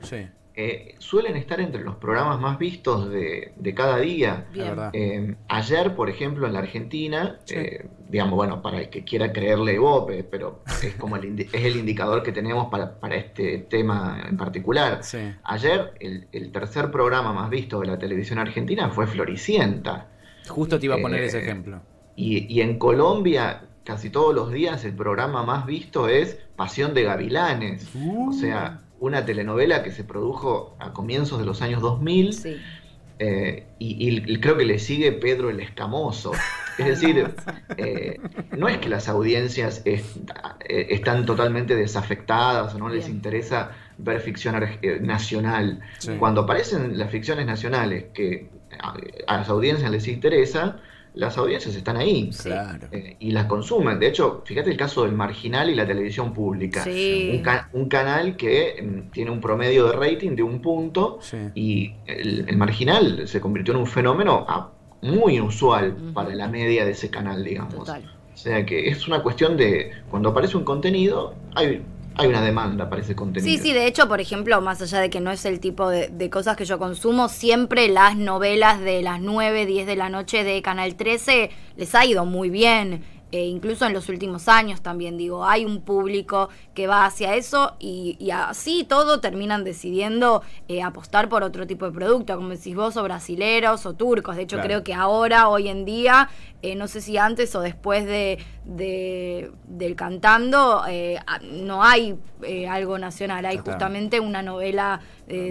eh, 0.58 0.96
suelen 1.00 1.36
estar 1.36 1.60
entre 1.60 1.84
los 1.84 1.98
programas 1.98 2.40
más 2.40 2.58
vistos 2.58 3.10
de, 3.10 3.74
cada 3.76 3.98
día. 3.98 4.48
Eh, 4.94 5.36
ayer, 5.50 5.96
por 5.96 6.10
ejemplo, 6.10 6.48
en 6.48 6.54
la 6.54 6.60
Argentina, 6.60 7.40
eh, 7.50 7.86
digamos, 8.10 8.36
bueno, 8.36 8.62
para 8.62 8.80
el 8.80 8.90
que 8.90 9.04
quiera 9.04 9.34
creerle 9.34 9.78
Bope, 9.78 10.24
pero 10.24 10.64
es 10.82 10.96
como 10.96 11.18
el, 11.18 11.42
es 11.42 11.54
el 11.54 11.76
indicador 11.76 12.24
que 12.24 12.32
tenemos 12.32 12.70
para, 12.70 13.16
este 13.16 13.58
tema 13.70 14.24
en 14.30 14.38
particular. 14.38 15.02
Ayer, 15.44 15.94
el, 16.00 16.52
tercer 16.54 16.90
programa 16.90 17.34
más 17.34 17.50
visto 17.50 17.82
de 17.82 17.88
la 17.88 18.00
televisión 18.00 18.40
argentina 18.40 18.90
fue 18.90 19.08
Floricienta. 19.08 20.08
Justo 20.48 20.80
te 20.80 20.86
iba 20.86 20.96
a 20.96 21.02
poner 21.02 21.24
ese 21.24 21.40
ejemplo. 21.40 21.82
Y, 22.16 22.62
en 22.62 22.80
Colombia, 22.80 23.64
casi 23.84 24.10
todos 24.10 24.34
los 24.34 24.54
días, 24.54 24.86
el 24.86 24.94
programa 24.94 25.44
más 25.44 25.66
visto 25.66 26.08
es 26.08 26.40
Pasión 26.56 26.94
de 26.94 27.04
Gavilanes. 27.04 27.90
O 27.94 28.32
sea, 28.32 28.85
una 29.00 29.26
telenovela 29.26 29.84
que 29.84 29.92
se 29.92 30.04
produjo 30.04 30.76
a 30.80 30.94
comienzos 30.94 31.40
de 31.40 31.46
los 31.46 31.62
años 31.62 31.82
2000 31.82 32.62
eh, 33.18 33.66
y, 33.80 34.40
creo 34.40 34.58
que 34.58 34.66
le 34.66 34.78
sigue 34.80 35.12
Pedro 35.14 35.50
el 35.50 35.60
Escamoso. 35.60 36.32
Es 36.78 36.88
decir, 36.88 37.34
eh, 37.78 38.20
no 38.58 38.68
es 38.68 38.80
que 38.80 38.90
las 38.90 39.08
audiencias 39.08 39.82
eh, 39.86 40.04
están 40.68 41.26
totalmente 41.26 41.74
desafectadas 41.74 42.76
o 42.76 42.78
no 42.78 42.90
les 42.90 43.08
interesa 43.08 43.72
ver 43.98 44.20
ficción 44.20 44.62
nacional. 45.00 45.80
Cuando 46.20 46.42
aparecen 46.42 46.98
las 46.98 47.10
ficciones 47.10 47.46
nacionales 47.46 48.08
que 48.14 48.50
a 49.26 49.38
las 49.38 49.48
audiencias 49.48 49.90
les 49.90 50.06
interesa, 50.10 50.82
las 51.16 51.38
audiencias 51.38 51.76
están 51.76 51.98
ahí 51.98 52.30
eh, 52.92 53.16
y 53.20 53.32
las 53.32 53.46
consumen. 53.46 54.00
De 54.00 54.08
hecho, 54.08 54.44
fíjate 54.46 54.70
el 54.70 54.78
caso 54.78 55.04
del 55.04 55.14
marginal 55.14 55.70
y 55.70 55.76
la 55.76 55.88
televisión 55.88 56.34
pública. 56.34 56.86
Un, 57.74 57.90
canal 57.90 58.36
que 58.36 58.82
mm, 58.82 59.12
tiene 59.12 59.32
un 59.32 59.40
promedio 59.40 59.88
de 59.88 59.94
rating 59.94 60.36
de 60.36 60.44
un 60.44 60.62
punto 60.62 61.20
y 61.54 61.94
el, 62.06 62.58
marginal 62.58 63.28
se 63.28 63.40
convirtió 63.40 63.74
en 63.74 63.82
un 63.82 63.88
fenómeno 63.88 64.46
ah, 64.48 64.72
muy 65.02 65.38
inusual 65.38 65.96
para 66.14 66.34
la 66.36 66.48
media 66.48 66.86
de 66.86 66.92
ese 66.92 67.10
canal, 67.10 67.44
digamos. 67.44 67.90
O 67.90 68.38
sea 68.38 68.66
que 68.66 68.90
es 68.90 69.08
una 69.08 69.24
cuestión 69.24 69.56
de 69.56 69.92
cuando 70.10 70.30
aparece 70.30 70.58
un 70.58 70.66
contenido, 70.66 71.36
hay 71.56 71.82
hay 72.18 72.28
una 72.28 72.42
demanda 72.42 72.90
para 72.90 73.02
ese 73.02 73.16
contenido. 73.16 73.52
Sí, 73.52 73.62
sí, 73.62 73.74
de 73.74 73.88
hecho, 73.88 74.08
por 74.08 74.22
ejemplo, 74.22 74.60
más 74.62 74.82
allá 74.82 75.00
de 75.00 75.10
que 75.10 75.20
no 75.20 75.32
es 75.32 75.46
el 75.46 75.60
tipo 75.60 75.90
de, 75.90 76.30
cosas 76.30 76.58
que 76.58 76.66
yo 76.66 76.80
consumo, 76.80 77.30
siempre 77.30 77.88
las 77.88 78.16
novelas 78.16 78.80
de 78.80 79.02
las 79.02 79.22
9, 79.22 79.66
10 79.66 79.88
de 79.88 79.96
la 79.96 80.10
noche 80.10 80.44
de 80.44 80.62
Canal 80.62 80.96
13 80.96 81.50
les 81.78 81.96
ha 81.96 82.06
ido 82.06 82.26
muy 82.26 82.50
bien. 82.50 83.04
Eh, 83.32 83.46
incluso 83.48 83.86
en 83.86 83.94
los 83.94 84.08
últimos 84.08 84.48
años 84.48 84.82
también 84.82 85.18
digo, 85.18 85.46
hay 85.46 85.66
un 85.66 85.82
público 85.82 86.50
que 86.76 86.88
va 86.88 87.06
hacia 87.06 87.36
eso 87.36 87.76
y, 87.80 88.30
así 88.32 88.86
todo 88.88 89.22
terminan 89.22 89.64
decidiendo 89.64 90.44
eh, 90.68 90.84
apostar 90.84 91.30
por 91.30 91.42
otro 91.42 91.66
tipo 91.66 91.86
de 91.86 91.92
producto, 91.92 92.36
como 92.36 92.50
decís 92.50 92.76
vos, 92.76 92.98
o 92.98 93.04
brasileros 93.04 93.86
o 93.86 93.94
turcos. 93.94 94.36
De 94.36 94.44
hecho, 94.44 94.60
creo 94.60 94.84
que 94.84 94.94
ahora, 94.94 95.48
hoy 95.48 95.70
en 95.70 95.86
día, 95.86 96.30
eh, 96.62 96.76
no 96.76 96.88
sé 96.88 97.02
si 97.02 97.18
antes 97.18 97.56
o 97.56 97.62
después 97.62 98.06
de, 98.06 98.44
del 98.66 99.96
cantando, 99.96 100.84
no 101.42 101.84
hay 101.84 102.16
algo 102.70 103.00
nacional, 103.00 103.46
hay 103.46 103.58
justamente 103.58 104.20
una 104.20 104.42
novela 104.42 105.00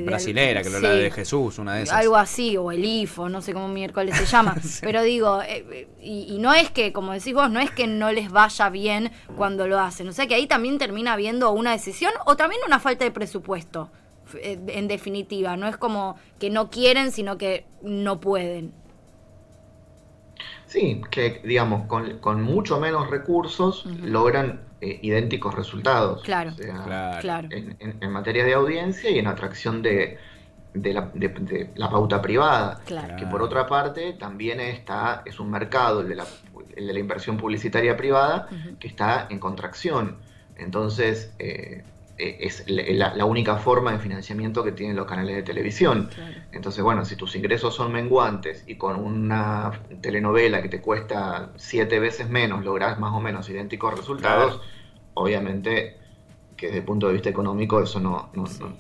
brasilera, 0.05 0.63
que 0.63 0.71
lo 0.71 0.81
la 0.81 0.91
de 0.91 1.11
Jesús, 1.11 1.59
una 1.59 1.77
de 1.77 1.85
esas. 1.85 1.99
Algo 1.99 2.17
así, 2.17 2.57
o 2.57 2.71
el 2.71 2.85
IFO, 2.85 3.29
no 3.29 3.41
sé 3.41 3.55
cómo 3.55 3.69
miércoles 3.69 4.17
se 4.17 4.27
llama. 4.27 4.55
Pero 4.83 5.03
digo, 5.03 5.41
y, 6.03 6.27
y, 6.29 6.39
no 6.39 6.53
es 6.53 6.71
que, 6.71 6.93
como 6.93 7.13
decís 7.13 7.33
vos, 7.33 7.51
no 7.51 7.61
es 7.61 7.71
que 7.71 7.87
no 7.87 8.13
les 8.13 8.31
vaya 8.31 8.69
bien 8.69 9.11
cuando 9.37 9.67
lo 9.67 9.81
hacen. 9.81 10.09
O 10.09 10.13
sea 10.13 10.27
que 10.27 10.35
ahí 10.35 10.47
también 10.47 10.79
termina 10.79 11.14
habiendo 11.15 11.53
una 11.53 11.73
decisión 11.73 12.13
o 12.27 12.37
también 12.37 12.61
una 12.67 12.79
falta 12.79 13.05
de 13.05 13.11
presupuesto, 13.11 13.91
eh, 14.35 14.59
en 14.69 14.89
definitiva. 14.89 15.57
No 15.57 15.67
es 15.67 15.77
como 15.77 16.17
que 16.39 16.51
no 16.51 16.71
quieren, 16.71 17.13
sino 17.13 17.39
que 17.39 17.65
no 17.83 18.21
pueden. 18.21 18.73
Sí, 20.67 21.01
que 21.11 21.41
digamos, 21.45 21.87
con, 21.87 22.43
mucho 22.43 22.81
menos 22.81 23.09
recursos 23.09 23.87
logran 23.87 24.61
eh, 24.81 24.99
idénticos 25.03 25.55
resultados. 25.55 26.23
Claro, 26.23 26.53
claro. 27.21 27.49
En, 27.51 28.11
materia 28.11 28.45
de 28.45 28.55
audiencia 28.55 29.09
y 29.11 29.19
en 29.19 29.29
atracción 29.29 29.83
de, 29.83 30.19
de, 30.73 30.93
la, 30.93 31.91
pauta 31.91 32.21
privada. 32.21 32.81
Que 33.17 33.27
por 33.27 33.41
otra 33.43 33.69
parte 33.69 34.15
también 34.15 34.59
está, 34.59 35.23
es 35.25 35.39
un 35.39 35.51
mercado, 35.51 36.01
el 36.01 36.09
de 36.09 36.17
la 36.17 36.27
el 36.77 36.87
de 36.87 36.93
la 36.93 36.99
inversión 36.99 37.37
publicitaria 37.37 37.97
privada, 37.97 38.49
que 38.79 38.89
está 38.89 39.27
en 39.31 39.39
contracción. 39.39 40.17
Entonces, 40.57 41.33
eh, 41.39 41.83
eh, 42.17 42.37
es 42.41 42.65
la, 42.69 43.25
única 43.25 43.57
forma 43.57 43.93
de 43.93 43.99
financiamiento 43.99 44.63
que 44.63 44.73
tienen 44.73 44.95
los 44.97 45.07
canales 45.07 45.35
de 45.35 45.43
televisión. 45.43 46.11
Entonces, 46.53 46.83
bueno, 46.83 47.05
si 47.05 47.17
tus 47.17 47.35
ingresos 47.35 47.75
son 47.75 47.93
menguantes 47.93 48.63
y 48.67 48.77
con 48.77 48.97
una 48.97 49.81
telenovela 50.01 50.63
que 50.63 50.69
te 50.69 50.81
cuesta 50.81 51.51
siete 51.57 51.99
veces 51.99 52.31
menos 52.31 52.65
lográs 52.65 53.01
más 53.01 53.13
o 53.13 53.21
menos 53.21 53.49
idénticos 53.49 53.99
resultados, 53.99 54.61
obviamente 55.15 55.97
que 56.57 56.67
desde 56.67 56.79
el 56.79 56.85
punto 56.85 57.09
de 57.09 57.15
vista 57.15 57.29
económico 57.29 57.83
eso 57.83 57.99
no, 57.99 58.31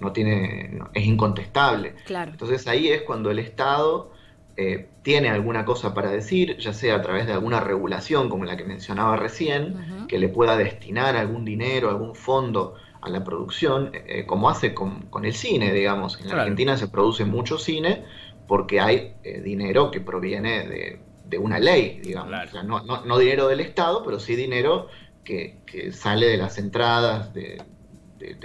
no, 0.00 0.12
tiene, 0.12 0.78
es 0.92 1.04
incontestable. 1.04 1.96
Entonces 2.08 2.68
ahí 2.68 2.88
es 2.88 3.02
cuando 3.02 3.32
el 3.32 3.40
Estado 3.40 4.12
eh, 4.56 4.88
tiene 5.04 5.28
alguna 5.28 5.66
cosa 5.66 5.92
para 5.92 6.10
decir, 6.10 6.56
ya 6.56 6.72
sea 6.72 6.96
a 6.96 7.02
través 7.02 7.26
de 7.26 7.34
alguna 7.34 7.60
regulación 7.60 8.30
como 8.30 8.46
la 8.46 8.56
que 8.56 8.64
mencionaba 8.64 9.16
recién, 9.16 10.06
que 10.08 10.18
le 10.18 10.30
pueda 10.30 10.56
destinar 10.56 11.14
algún 11.14 11.44
dinero, 11.44 11.90
algún 11.90 12.14
fondo 12.14 12.74
a 13.02 13.10
la 13.10 13.22
producción, 13.22 13.90
eh, 13.92 14.04
eh, 14.08 14.26
como 14.26 14.48
hace 14.48 14.72
con, 14.72 15.06
el 15.22 15.34
cine, 15.34 15.74
digamos. 15.74 16.18
En 16.18 16.28
la 16.28 16.40
Argentina 16.40 16.78
se 16.78 16.88
produce 16.88 17.26
mucho 17.26 17.58
cine 17.58 18.02
porque 18.48 18.80
hay 18.80 19.14
dinero 19.42 19.90
que 19.90 20.00
proviene 20.00 20.98
de, 21.28 21.38
una 21.38 21.58
ley, 21.58 22.00
digamos. 22.02 22.32
no, 22.64 23.18
dinero 23.18 23.48
del 23.48 23.60
Estado, 23.60 24.04
pero 24.04 24.18
sí 24.18 24.36
dinero 24.36 24.88
que, 25.22 25.58
sale 25.92 26.28
de 26.28 26.38
las 26.38 26.56
entradas 26.56 27.34
de, 27.34 27.62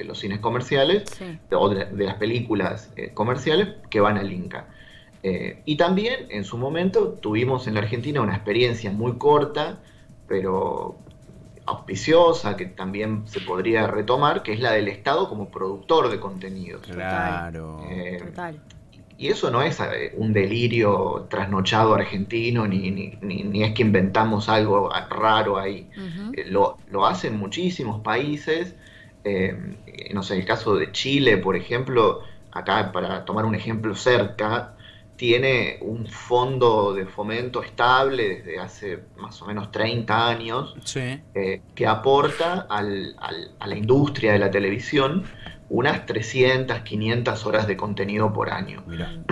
los 0.04 0.20
cines 0.20 0.40
comerciales 0.40 1.06
o 1.52 1.70
de, 1.70 2.06
las 2.06 2.16
películas 2.16 2.92
comerciales 3.14 3.76
que 3.90 4.02
van 4.02 4.18
al 4.18 4.30
Inca. 4.30 4.68
Eh, 5.22 5.62
y 5.66 5.76
también 5.76 6.28
en 6.30 6.46
su 6.46 6.58
momento 6.58 7.10
tuvimos 7.10 7.68
en 7.68 7.74
la 7.74 7.82
Argentina 7.82 8.22
una 8.22 8.36
experiencia 8.36 8.92
muy 8.92 9.18
corta, 9.18 9.80
pero 10.28 10.98
auspiciosa, 11.66 12.56
que 12.58 12.66
también 12.66 13.28
se 13.28 13.42
podría 13.42 13.86
retomar, 13.86 14.44
que 14.44 14.54
es 14.54 14.60
la 14.60 14.72
del 14.72 14.88
Estado 14.88 15.30
como 15.30 15.50
productor 15.50 16.10
de 16.10 16.20
contenidos. 16.20 16.82
Claro. 16.82 17.86
Eh, 17.90 18.24
y 19.18 19.28
eso 19.28 19.52
no 19.52 19.62
es 19.62 19.80
eh, 19.82 20.14
un 20.16 20.32
delirio 20.32 21.28
trasnochado 21.30 21.94
argentino, 21.94 22.66
ni, 22.66 22.90
ni, 22.90 23.64
es 23.64 23.74
que 23.74 23.82
inventamos 23.82 24.48
algo 24.48 24.90
raro 25.10 25.58
ahí. 25.58 25.90
lo, 26.48 26.78
lo, 26.90 27.06
hacen 27.06 27.38
muchísimos 27.38 28.02
países. 28.02 28.76
no 30.14 30.24
sé, 30.24 30.38
el 30.38 30.46
caso 30.46 30.76
de 30.76 30.92
Chile, 30.94 31.38
por 31.38 31.58
ejemplo, 31.58 32.22
acá 32.52 32.92
para 32.92 33.26
tomar 33.26 33.46
un 33.46 33.54
ejemplo 33.54 33.94
cerca, 33.94 34.76
tiene 35.20 35.80
un 35.82 36.08
fondo 36.08 36.94
de 36.94 37.06
fomento 37.06 37.62
estable 37.62 38.38
desde 38.38 38.58
hace 38.58 39.00
más 39.18 39.42
o 39.42 39.48
menos 39.48 39.70
30 39.70 40.30
años 40.30 40.74
eh, 40.96 41.62
que 41.76 41.88
aporta 41.88 42.66
a 42.70 42.82
la 42.82 43.76
industria 43.76 44.32
de 44.32 44.40
la 44.40 44.50
televisión 44.50 45.26
unas 45.70 46.06
300, 46.06 46.80
500 46.80 47.46
horas 47.46 47.68
de 47.68 47.76
contenido 47.76 48.32
por 48.32 48.50
año. 48.50 48.82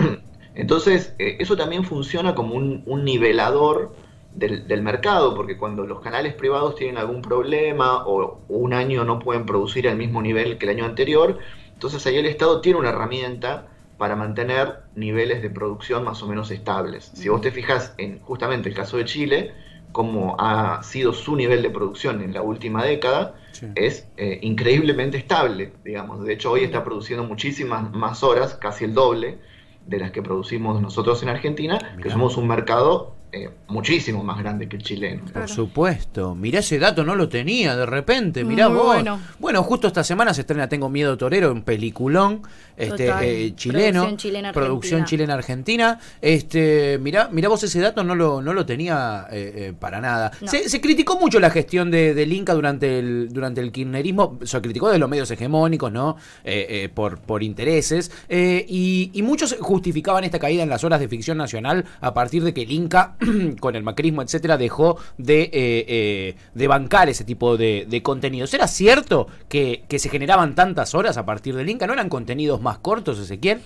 Entonces, 0.54 1.14
eh, 1.18 1.38
eso 1.40 1.56
también 1.56 1.84
funciona 1.84 2.34
como 2.34 2.54
un, 2.54 3.04
nivelador 3.06 3.96
del, 4.34 4.82
mercado, 4.82 5.34
porque 5.34 5.56
cuando 5.56 5.86
los 5.86 6.00
canales 6.00 6.34
privados 6.34 6.74
tienen 6.74 6.98
algún 6.98 7.22
problema 7.22 8.06
o 8.06 8.42
un 8.48 8.74
año 8.74 9.04
no 9.04 9.20
pueden 9.20 9.46
producir 9.46 9.88
al 9.88 9.96
mismo 9.96 10.20
nivel 10.20 10.58
que 10.58 10.66
el 10.66 10.76
año 10.76 10.84
anterior, 10.84 11.38
entonces 11.72 12.06
ahí 12.06 12.16
el 12.16 12.26
Estado 12.26 12.60
tiene 12.60 12.78
una 12.78 12.90
herramienta 12.90 13.68
para 13.98 14.16
mantener 14.16 14.84
niveles 14.94 15.42
de 15.42 15.50
producción 15.50 16.04
más 16.04 16.22
o 16.22 16.28
menos 16.28 16.50
estables. 16.50 17.10
Si 17.14 17.28
vos 17.28 17.40
te 17.40 17.50
fijas 17.50 17.94
en 17.98 18.20
justamente 18.20 18.68
el 18.68 18.74
caso 18.74 18.96
de 18.96 19.04
Chile, 19.04 19.52
como 19.92 20.36
ha 20.38 20.82
sido 20.82 21.12
su 21.12 21.34
nivel 21.34 21.62
de 21.62 21.70
producción 21.70 22.22
en 22.22 22.32
la 22.32 22.42
última 22.42 22.84
década, 22.84 23.34
es 23.74 24.06
eh, 24.16 24.38
increíblemente 24.42 25.18
estable, 25.18 25.72
digamos. 25.84 26.24
De 26.24 26.32
hecho, 26.32 26.52
hoy 26.52 26.62
está 26.62 26.84
produciendo 26.84 27.24
muchísimas 27.24 27.90
más 27.92 28.22
horas, 28.22 28.54
casi 28.54 28.84
el 28.84 28.94
doble, 28.94 29.38
de 29.86 29.98
las 29.98 30.12
que 30.12 30.22
producimos 30.22 30.80
nosotros 30.80 31.22
en 31.22 31.30
Argentina, 31.30 31.78
que 32.00 32.10
somos 32.10 32.36
un 32.36 32.46
mercado 32.46 33.14
eh, 33.32 33.50
muchísimo 33.68 34.22
más 34.24 34.38
grande 34.38 34.68
que 34.68 34.76
el 34.76 34.82
chileno. 34.82 35.22
Por 35.32 35.48
supuesto. 35.48 36.34
Mirá 36.34 36.60
ese 36.60 36.78
dato, 36.78 37.04
no 37.04 37.14
lo 37.14 37.28
tenía 37.28 37.76
de 37.76 37.86
repente. 37.86 38.44
Mirá 38.44 38.68
vos. 38.68 38.84
bueno. 38.86 39.20
Bueno. 39.38 39.62
justo 39.62 39.86
esta 39.88 40.04
semana 40.04 40.32
se 40.34 40.42
estrena 40.42 40.68
Tengo 40.68 40.88
Miedo 40.88 41.16
Torero, 41.16 41.52
un 41.52 41.62
peliculón 41.62 42.42
este, 42.76 43.06
Total. 43.06 43.24
eh, 43.24 43.52
chileno. 43.56 44.00
Producción 44.02 44.16
chilena 44.16 44.52
Producción 44.52 45.00
argentina. 45.02 45.06
chilena 45.08 45.34
argentina. 45.34 46.00
Este, 46.22 46.98
mirá, 47.00 47.28
mirá 47.32 47.48
vos 47.48 47.62
ese 47.62 47.80
dato, 47.80 48.04
no 48.04 48.14
lo, 48.14 48.40
no 48.40 48.52
lo 48.54 48.64
tenía 48.64 49.26
eh, 49.30 49.52
eh, 49.56 49.72
para 49.78 50.00
nada. 50.00 50.30
No. 50.40 50.48
Se, 50.48 50.68
se 50.68 50.80
criticó 50.80 51.18
mucho 51.18 51.40
la 51.40 51.50
gestión 51.50 51.90
de, 51.90 52.14
del 52.14 52.32
Inca 52.32 52.54
durante 52.54 52.98
el, 52.98 53.28
durante 53.32 53.60
el 53.60 53.72
kirchnerismo. 53.72 54.38
Se 54.44 54.60
criticó 54.60 54.90
de 54.90 54.98
los 54.98 55.08
medios 55.08 55.30
hegemónicos, 55.30 55.90
¿no? 55.92 56.16
Eh, 56.44 56.66
eh, 56.84 56.88
por, 56.88 57.18
por 57.20 57.42
intereses. 57.42 58.10
Eh, 58.28 58.64
y, 58.68 59.10
y 59.12 59.22
muchos 59.22 59.56
justificaban 59.60 60.24
esta 60.24 60.38
caída 60.38 60.62
en 60.62 60.68
las 60.68 60.84
horas 60.84 61.00
de 61.00 61.08
ficción 61.08 61.36
nacional 61.38 61.84
a 62.00 62.14
partir 62.14 62.44
de 62.44 62.54
que 62.54 62.62
el 62.62 62.70
Inca, 62.70 63.16
con 63.60 63.76
el 63.76 63.82
macrismo, 63.82 64.22
etcétera, 64.22 64.56
dejó 64.56 64.98
de, 65.16 65.42
eh, 65.42 65.50
eh, 65.52 66.36
de 66.54 66.68
bancar 66.68 67.08
ese 67.08 67.24
tipo 67.24 67.56
de, 67.56 67.86
de 67.88 68.02
contenidos. 68.02 68.52
¿Era 68.54 68.68
cierto 68.68 69.26
que, 69.48 69.84
que 69.88 69.98
se 69.98 70.08
generaban 70.08 70.54
tantas 70.54 70.94
horas 70.94 71.16
a 71.16 71.26
partir 71.26 71.54
del 71.54 71.68
Inca? 71.68 71.86
¿No 71.86 71.92
eran 71.92 72.08
contenidos 72.08 72.60
más 72.60 72.78
cortos, 72.78 73.18
Ezequiel? 73.18 73.60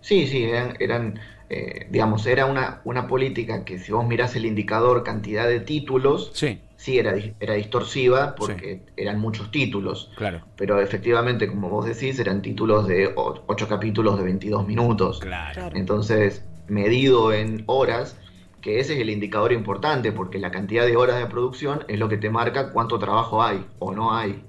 Sí, 0.00 0.26
sí, 0.26 0.44
eran, 0.44 0.76
eran, 0.80 1.18
eh, 1.48 1.86
digamos, 1.90 2.26
era 2.26 2.46
una, 2.46 2.80
una 2.84 3.06
política 3.06 3.64
que 3.64 3.78
si 3.78 3.92
vos 3.92 4.06
mirás 4.06 4.36
el 4.36 4.44
indicador 4.44 5.02
cantidad 5.02 5.48
de 5.48 5.60
títulos, 5.60 6.30
Sí, 6.34 6.58
sí 6.76 6.98
era, 6.98 7.14
era 7.40 7.54
distorsiva 7.54 8.34
porque 8.34 8.82
eran 8.96 9.18
muchos 9.18 9.50
títulos. 9.50 10.10
claro. 10.16 10.42
Pero 10.56 10.80
efectivamente, 10.80 11.48
como 11.48 11.70
vos 11.70 11.86
decís, 11.86 12.18
eran 12.18 12.42
títulos 12.42 12.86
de 12.86 13.12
8 13.16 13.66
capítulos 13.68 14.18
de 14.18 14.24
22 14.24 14.66
minutos. 14.66 15.20
Claro. 15.20 15.70
Entonces, 15.74 16.44
medido 16.68 17.32
en 17.32 17.62
horas, 17.66 18.16
que 18.60 18.80
ese 18.80 18.94
es 18.94 19.00
el 19.00 19.10
indicador 19.10 19.52
importante, 19.52 20.12
porque 20.12 20.38
la 20.38 20.50
cantidad 20.50 20.86
de 20.86 20.96
horas 20.96 21.18
de 21.18 21.26
producción 21.26 21.84
es 21.88 21.98
lo 21.98 22.08
que 22.08 22.16
te 22.16 22.30
marca 22.30 22.70
cuánto 22.72 22.98
trabajo 22.98 23.42
hay 23.42 23.66
o 23.78 23.92
no 23.92 24.14
hay 24.14 24.42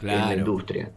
en 0.00 0.26
la 0.26 0.34
industria. 0.34 0.90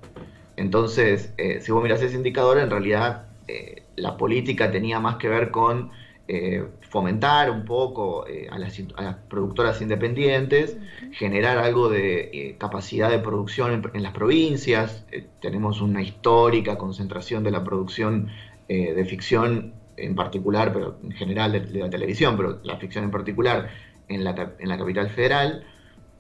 Entonces, 0.57 1.33
eh, 1.37 1.59
si 1.61 1.71
vos 1.71 1.83
mirás 1.83 2.01
ese 2.01 2.15
indicador, 2.15 2.57
en 2.59 2.69
realidad 2.69 3.27
eh, 3.47 3.83
la 3.95 4.17
política 4.17 4.71
tenía 4.71 4.99
más 4.99 5.17
que 5.17 5.27
ver 5.29 5.51
con 5.51 5.91
eh, 6.27 6.63
fomentar 6.89 7.51
un 7.51 7.65
poco 7.65 8.25
eh, 8.27 8.47
a, 8.49 8.57
las, 8.57 8.79
in- 8.79 8.93
a 8.97 9.03
las 9.03 9.15
productoras 9.29 9.79
independientes, 9.81 10.77
generar 11.11 11.59
algo 11.59 11.87
de 11.89 12.31
eh, 12.33 12.55
capacidad 12.57 13.11
de 13.11 13.19
producción 13.19 13.73
en, 13.73 13.91
en 13.93 14.01
las 14.01 14.13
provincias. 14.13 15.05
Eh, 15.11 15.27
tenemos 15.39 15.81
una 15.81 16.01
histórica 16.01 16.77
concentración 16.77 17.43
de 17.43 17.51
la 17.51 17.63
producción 17.63 18.29
eh, 18.67 18.93
de 18.93 19.05
ficción 19.05 19.73
en 19.97 20.15
particular, 20.15 20.71
pero 20.73 20.97
en 21.03 21.11
general 21.11 21.51
de, 21.51 21.59
de 21.61 21.79
la 21.79 21.89
televisión, 21.89 22.35
pero 22.37 22.59
la 22.63 22.77
ficción 22.77 23.03
en 23.05 23.11
particular 23.11 23.69
en 24.07 24.23
la, 24.23 24.53
en 24.59 24.69
la 24.69 24.77
capital 24.77 25.09
federal. 25.09 25.63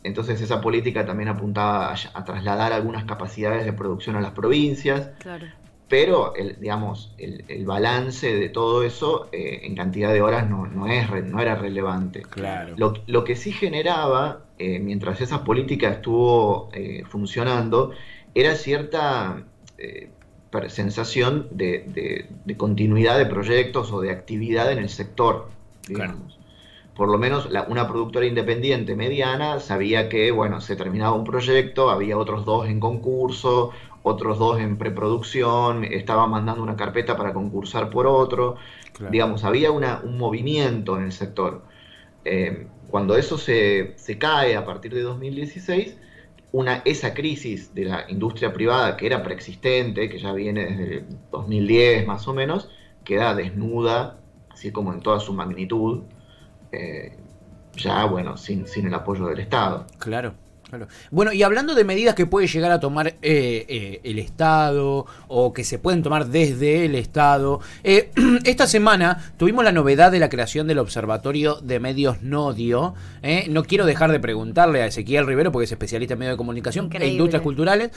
Entonces 0.03 0.39
esa 0.41 0.61
política 0.61 1.05
también 1.05 1.29
apuntaba 1.29 1.91
a, 1.91 1.95
a 2.13 2.23
trasladar 2.25 2.73
algunas 2.73 3.05
capacidades 3.05 3.65
de 3.65 3.73
producción 3.73 4.15
a 4.15 4.21
las 4.21 4.31
provincias, 4.31 5.09
Claro. 5.19 5.47
pero 5.87 6.35
el, 6.35 6.59
digamos, 6.59 7.13
el, 7.17 7.43
el 7.47 7.65
balance 7.65 8.33
de 8.35 8.49
todo 8.49 8.83
eso 8.83 9.29
eh, 9.31 9.61
en 9.63 9.75
cantidad 9.75 10.13
de 10.13 10.21
horas 10.21 10.47
no, 10.49 10.67
no, 10.67 10.87
es, 10.87 11.09
re- 11.09 11.23
no 11.23 11.41
era 11.41 11.55
relevante. 11.55 12.21
Claro. 12.21 12.75
Lo, 12.77 12.93
lo 13.07 13.23
que 13.23 13.35
sí 13.35 13.51
generaba, 13.51 14.41
eh, 14.59 14.79
mientras 14.79 15.21
esa 15.21 15.43
política 15.43 15.89
estuvo 15.89 16.69
eh, 16.73 17.03
funcionando, 17.07 17.91
era 18.33 18.55
cierta 18.55 19.43
eh, 19.77 20.09
sensación 20.69 21.47
de, 21.51 21.85
de- 21.87 22.27
de 22.45 22.57
continuidad 22.57 23.17
de 23.17 23.25
proyectos 23.25 23.91
o 23.91 24.01
de 24.01 24.11
actividad 24.11 24.71
en 24.71 24.79
el 24.79 24.89
sector, 24.89 25.47
digamos. 25.87 26.39
Por 26.95 27.09
lo 27.09 27.17
menos 27.17 27.51
la- 27.51 27.63
una 27.63 27.87
productora 27.87 28.25
independiente 28.25 28.95
mediana 28.95 29.59
sabía 29.59 30.07
que, 30.07 30.31
bueno, 30.31 30.61
se 30.61 30.75
terminaba 30.75 31.13
un 31.15 31.25
proyecto, 31.25 31.89
había 31.89 32.17
otros 32.17 32.45
dos 32.45 32.67
en 32.67 32.79
concurso, 32.79 33.71
otros 34.03 34.37
dos 34.39 34.59
en 34.61 34.77
preproducción, 34.77 35.83
estaba 35.83 36.25
mandando 36.27 36.63
una 36.63 36.75
carpeta 36.77 37.17
para 37.17 37.33
concursar 37.33 37.89
por 37.89 38.07
otro. 38.07 38.55
Claro. 38.93 39.11
Digamos, 39.11 39.43
había 39.43 39.71
una- 39.71 39.99
un 40.03 40.17
movimiento 40.17 40.97
en 40.97 41.03
el 41.05 41.11
sector. 41.11 41.63
Eh, 42.23 42.67
cuando 42.89 43.17
eso 43.17 43.37
se, 43.37 43.93
se 43.97 44.17
cae 44.17 44.55
a 44.55 44.63
partir 44.63 44.93
de 44.93 45.01
2016, 45.01 45.97
una, 46.55 46.81
esa 46.85 47.13
crisis 47.13 47.75
de 47.75 47.83
la 47.83 48.05
industria 48.07 48.53
privada 48.53 48.95
que 48.95 49.05
era 49.05 49.21
preexistente, 49.21 50.07
que 50.07 50.17
ya 50.17 50.31
viene 50.31 50.65
desde 50.65 50.97
el 50.99 51.05
2010 51.29 52.07
más 52.07 52.25
o 52.29 52.33
menos, 52.33 52.69
queda 53.03 53.35
desnuda, 53.35 54.19
así 54.49 54.71
como 54.71 54.93
en 54.93 55.01
toda 55.01 55.19
su 55.19 55.33
magnitud, 55.33 56.03
eh, 56.71 57.17
ya 57.75 58.05
bueno, 58.05 58.37
sin, 58.37 58.67
sin 58.67 58.87
el 58.87 58.93
apoyo 58.93 59.27
del 59.27 59.39
Estado. 59.39 59.85
Claro, 59.99 60.33
claro. 60.77 60.91
Bueno, 61.11 61.33
y 61.33 61.43
hablando 61.43 61.75
de 61.75 61.83
medidas 61.83 62.15
que 62.15 62.25
puede 62.25 62.47
llegar 62.47 62.71
a 62.71 62.79
tomar 62.79 63.07
eh, 63.07 63.15
eh, 63.21 64.01
el 64.03 64.19
Estado 64.19 65.05
o 65.27 65.53
que 65.53 65.63
se 65.63 65.79
pueden 65.79 66.03
tomar 66.03 66.27
desde 66.27 66.85
el 66.85 66.95
Estado, 66.95 67.59
eh, 67.83 68.11
esta 68.43 68.67
semana 68.67 69.33
tuvimos 69.37 69.63
la 69.63 69.71
novedad 69.71 70.11
de 70.11 70.19
la 70.19 70.29
creación 70.29 70.67
del 70.67 70.79
Observatorio 70.79 71.55
de 71.55 71.79
Medios 71.79 72.21
Nodio. 72.21 72.93
No 73.49 73.63
quiero 73.63 73.85
dejar 73.85 74.11
de 74.11 74.19
preguntarle 74.19 74.81
a 74.81 74.85
Ezequiel 74.87 75.25
Rivero, 75.25 75.51
porque 75.51 75.65
es 75.65 75.71
especialista 75.71 76.13
en 76.13 76.19
medios 76.19 76.33
de 76.33 76.37
comunicación 76.37 76.89
e 76.93 77.07
industrias 77.07 77.41
culturales. 77.41 77.91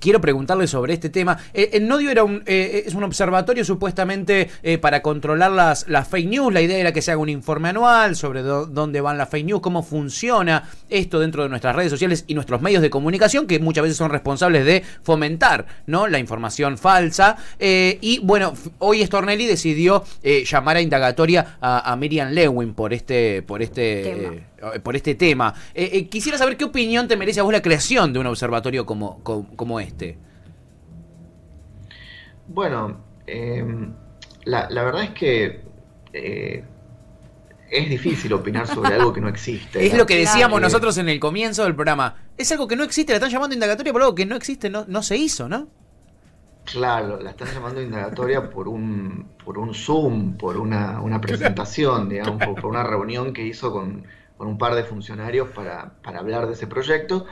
quiero 0.00 0.20
preguntarle 0.20 0.66
sobre 0.66 0.92
este 0.92 1.08
tema. 1.08 1.38
El 1.54 1.88
Nodio 1.88 2.10
era 2.10 2.24
un, 2.24 2.42
eh, 2.46 2.84
es 2.86 2.94
un 2.94 3.04
observatorio 3.04 3.64
supuestamente 3.64 4.48
para 4.80 5.00
controlar 5.02 5.50
las, 5.52 5.88
las 5.88 6.06
fake 6.08 6.28
news. 6.28 6.52
La 6.52 6.60
idea 6.60 6.78
era 6.78 6.92
que 6.92 7.00
se 7.02 7.10
haga 7.10 7.20
un 7.20 7.28
informe 7.28 7.68
anual 7.70 8.16
sobre 8.16 8.42
dó- 8.42 8.66
dónde 8.66 9.00
van 9.00 9.16
las 9.18 9.28
fake 9.28 9.46
news, 9.46 9.60
cómo 9.60 9.82
funciona 9.82 10.68
esto 10.88 11.20
dentro 11.20 11.42
de 11.42 11.48
nuestras 11.48 11.74
redes 11.74 11.90
sociales 11.90 12.15
y 12.26 12.34
nuestros 12.34 12.60
medios 12.62 12.82
de 12.82 12.90
comunicación, 12.90 13.46
que 13.46 13.58
muchas 13.58 13.82
veces 13.82 13.96
son 13.96 14.10
responsables 14.10 14.64
de 14.64 14.82
fomentar 15.02 15.66
¿no? 15.86 16.06
la 16.06 16.18
información 16.18 16.78
falsa. 16.78 17.36
Eh, 17.58 17.98
y 18.00 18.20
bueno, 18.20 18.52
hoy 18.78 19.04
Stornelli 19.04 19.46
decidió 19.46 20.04
eh, 20.22 20.44
llamar 20.44 20.76
a 20.76 20.80
indagatoria 20.80 21.58
a, 21.60 21.92
a 21.92 21.96
Miriam 21.96 22.30
Lewin 22.32 22.74
por 22.74 22.92
este, 22.92 23.42
por 23.42 23.62
este, 23.62 24.02
Tema. 24.02 24.72
eh, 24.74 24.80
por 24.80 24.96
este 24.96 25.14
tema. 25.14 25.54
Eh, 25.74 25.90
eh, 25.92 26.08
quisiera 26.08 26.38
saber 26.38 26.56
qué 26.56 26.64
opinión 26.64 27.08
te 27.08 27.16
merece 27.16 27.40
a 27.40 27.42
vos 27.42 27.52
la 27.52 27.62
creación 27.62 28.12
de 28.12 28.18
un 28.18 28.26
observatorio 28.26 28.86
como, 28.86 29.22
como, 29.22 29.48
como 29.56 29.80
este. 29.80 30.18
Bueno, 32.48 33.00
eh, 33.26 33.64
la, 34.44 34.68
la 34.70 34.82
verdad 34.84 35.04
es 35.04 35.10
que 35.10 35.60
eh, 36.12 36.64
es 37.70 37.88
difícil 37.88 38.32
opinar 38.32 38.66
sobre 38.66 38.94
algo 38.94 39.12
que 39.12 39.20
no 39.20 39.28
existe. 39.28 39.84
Es 39.84 39.92
¿no? 39.92 39.98
lo 39.98 40.06
que 40.06 40.16
decíamos 40.16 40.60
nosotros 40.60 40.96
en 40.98 41.08
el 41.08 41.18
comienzo 41.20 41.64
del 41.64 41.74
programa. 41.74 42.16
Es 42.36 42.50
algo 42.52 42.68
que 42.68 42.76
no 42.76 42.84
existe, 42.84 43.12
la 43.12 43.16
están 43.16 43.30
llamando 43.30 43.54
indagatoria 43.54 43.92
por 43.92 44.02
algo 44.02 44.14
que 44.14 44.26
no 44.26 44.36
existe, 44.36 44.70
no, 44.70 44.84
no 44.86 45.02
se 45.02 45.16
hizo, 45.16 45.48
¿no? 45.48 45.68
Claro, 46.64 47.20
la 47.20 47.30
están 47.30 47.48
llamando 47.52 47.80
indagatoria 47.80 48.50
por 48.50 48.66
un, 48.66 49.28
por 49.44 49.56
un 49.56 49.72
Zoom, 49.72 50.36
por 50.36 50.56
una, 50.56 51.00
una 51.00 51.20
presentación, 51.20 52.08
digamos, 52.08 52.44
por, 52.44 52.54
por 52.56 52.66
una 52.66 52.82
reunión 52.82 53.32
que 53.32 53.46
hizo 53.46 53.70
con, 53.72 54.04
con 54.36 54.48
un 54.48 54.58
par 54.58 54.74
de 54.74 54.82
funcionarios 54.82 55.48
para, 55.50 55.92
para 56.02 56.18
hablar 56.18 56.46
de 56.46 56.54
ese 56.54 56.66
proyecto. 56.66 57.26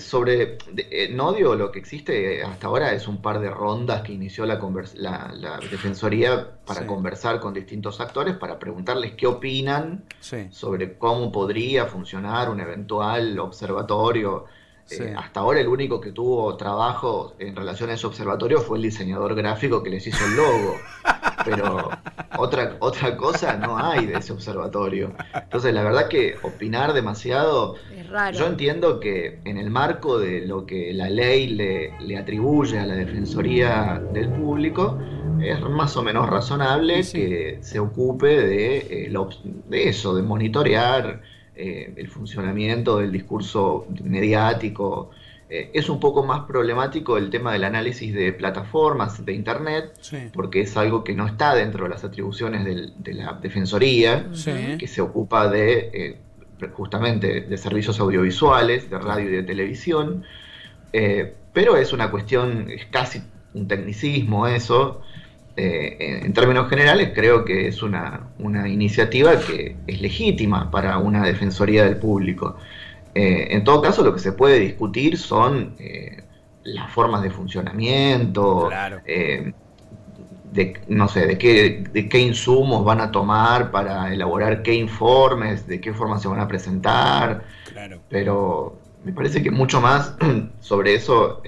Sobre 0.00 0.58
de- 0.72 0.88
eh, 0.90 1.08
Nodio, 1.12 1.54
lo 1.54 1.70
que 1.70 1.78
existe 1.78 2.42
hasta 2.42 2.66
ahora 2.66 2.92
es 2.92 3.06
un 3.08 3.20
par 3.22 3.40
de 3.40 3.50
rondas 3.50 4.02
que 4.02 4.12
inició 4.12 4.46
la, 4.46 4.60
convers- 4.60 4.94
la, 4.94 5.30
la 5.34 5.58
Defensoría 5.58 6.48
para 6.64 6.80
Sí. 6.82 6.86
conversar 6.86 7.40
con 7.40 7.52
distintos 7.54 8.00
actores, 8.00 8.36
para 8.36 8.58
preguntarles 8.58 9.12
qué 9.14 9.26
opinan 9.26 10.04
Sí. 10.20 10.48
sobre 10.50 10.96
cómo 10.98 11.30
podría 11.32 11.86
funcionar 11.86 12.50
un 12.50 12.60
eventual 12.60 13.38
observatorio. 13.38 14.44
Eh, 14.90 15.14
hasta 15.14 15.40
ahora 15.40 15.60
el 15.60 15.68
único 15.68 16.00
que 16.00 16.12
tuvo 16.12 16.56
trabajo 16.56 17.34
en 17.38 17.54
relación 17.54 17.90
a 17.90 17.92
ese 17.92 18.06
observatorio 18.06 18.60
fue 18.62 18.78
el 18.78 18.84
diseñador 18.84 19.34
gráfico 19.34 19.82
que 19.82 19.90
les 19.90 20.06
hizo 20.06 20.24
el 20.24 20.34
logo. 20.36 20.76
Pero 21.48 21.90
otra, 22.36 22.76
otra 22.80 23.16
cosa 23.16 23.56
no 23.56 23.78
hay 23.78 24.06
de 24.06 24.18
ese 24.18 24.32
observatorio. 24.32 25.12
Entonces 25.34 25.72
la 25.72 25.82
verdad 25.82 26.08
que 26.08 26.34
opinar 26.42 26.92
demasiado... 26.92 27.76
Es 27.96 28.08
raro. 28.08 28.36
Yo 28.38 28.46
entiendo 28.46 29.00
que 29.00 29.38
en 29.44 29.56
el 29.56 29.70
marco 29.70 30.18
de 30.18 30.46
lo 30.46 30.66
que 30.66 30.92
la 30.92 31.08
ley 31.08 31.48
le, 31.48 31.92
le 32.00 32.16
atribuye 32.18 32.78
a 32.78 32.86
la 32.86 32.94
Defensoría 32.94 34.02
del 34.12 34.28
Público, 34.28 34.98
es 35.40 35.60
más 35.60 35.96
o 35.96 36.02
menos 36.02 36.28
razonable 36.28 37.02
Sí, 37.04 37.10
sí. 37.12 37.18
que 37.18 37.58
se 37.62 37.78
ocupe 37.78 38.26
de, 38.26 38.76
eh, 39.06 39.12
obs- 39.12 39.40
de 39.42 39.88
eso, 39.88 40.14
de 40.14 40.22
monitorear 40.22 41.22
eh, 41.54 41.92
el 41.96 42.08
funcionamiento 42.08 42.98
del 42.98 43.10
discurso 43.12 43.86
mediático. 44.02 45.10
Eh, 45.50 45.70
es 45.72 45.88
un 45.88 45.98
poco 45.98 46.24
más 46.24 46.40
problemático 46.46 47.16
el 47.16 47.30
tema 47.30 47.52
del 47.54 47.64
análisis 47.64 48.12
de 48.12 48.32
plataformas 48.34 49.24
de 49.24 49.32
Internet, 49.32 49.92
Sí. 50.00 50.18
porque 50.34 50.60
es 50.60 50.76
algo 50.76 51.02
que 51.04 51.14
no 51.14 51.26
está 51.26 51.54
dentro 51.54 51.84
de 51.84 51.90
las 51.90 52.04
atribuciones 52.04 52.64
del- 52.66 52.92
de 52.98 53.14
la 53.14 53.32
Defensoría 53.34 54.26
Sí. 54.32 54.52
que 54.78 54.86
se 54.86 55.00
ocupa 55.00 55.48
de 55.48 55.90
eh, 55.94 56.16
justamente 56.74 57.42
de 57.42 57.56
servicios 57.56 57.98
audiovisuales, 58.00 58.90
de 58.90 58.98
radio 58.98 59.28
y 59.30 59.32
de 59.32 59.42
televisión, 59.44 60.24
eh, 60.92 61.34
pero 61.52 61.76
es 61.76 61.92
una 61.92 62.10
cuestión, 62.10 62.68
es 62.70 62.84
casi 62.86 63.22
un 63.54 63.66
tecnicismo 63.68 64.46
eso, 64.48 65.00
eh, 65.56 66.20
en 66.24 66.32
términos 66.34 66.68
generales, 66.68 67.10
creo 67.14 67.44
que 67.44 67.68
es 67.68 67.82
una, 67.82 68.28
iniciativa 68.68 69.38
que 69.40 69.76
es 69.86 70.00
legítima 70.00 70.70
para 70.70 70.98
una 70.98 71.24
defensoría 71.24 71.84
del 71.84 71.96
público. 71.96 72.56
Eh, 73.14 73.48
en 73.50 73.64
todo 73.64 73.82
caso, 73.82 74.02
lo 74.02 74.12
que 74.12 74.20
se 74.20 74.32
puede 74.32 74.58
discutir 74.60 75.18
son 75.18 75.74
eh, 75.78 76.22
las 76.64 76.90
formas 76.92 77.22
de 77.22 77.30
funcionamiento, 77.30 78.68
de, 80.52 80.80
no 80.88 81.08
sé, 81.08 81.26
de 81.26 81.36
qué, 81.36 81.84
de 81.92 82.08
qué 82.08 82.20
insumos 82.20 82.84
van 82.84 83.00
a 83.00 83.10
tomar 83.10 83.70
para 83.70 84.12
elaborar 84.12 84.62
qué 84.62 84.74
informes, 84.74 85.66
de 85.66 85.80
qué 85.80 85.92
forma 85.92 86.18
se 86.18 86.28
van 86.28 86.40
a 86.40 86.48
presentar. 86.48 87.44
Pero 88.08 88.78
me 89.04 89.12
parece 89.12 89.42
que 89.42 89.50
mucho 89.50 89.80
más 89.80 90.14
sobre 90.60 90.94
eso 90.94 91.42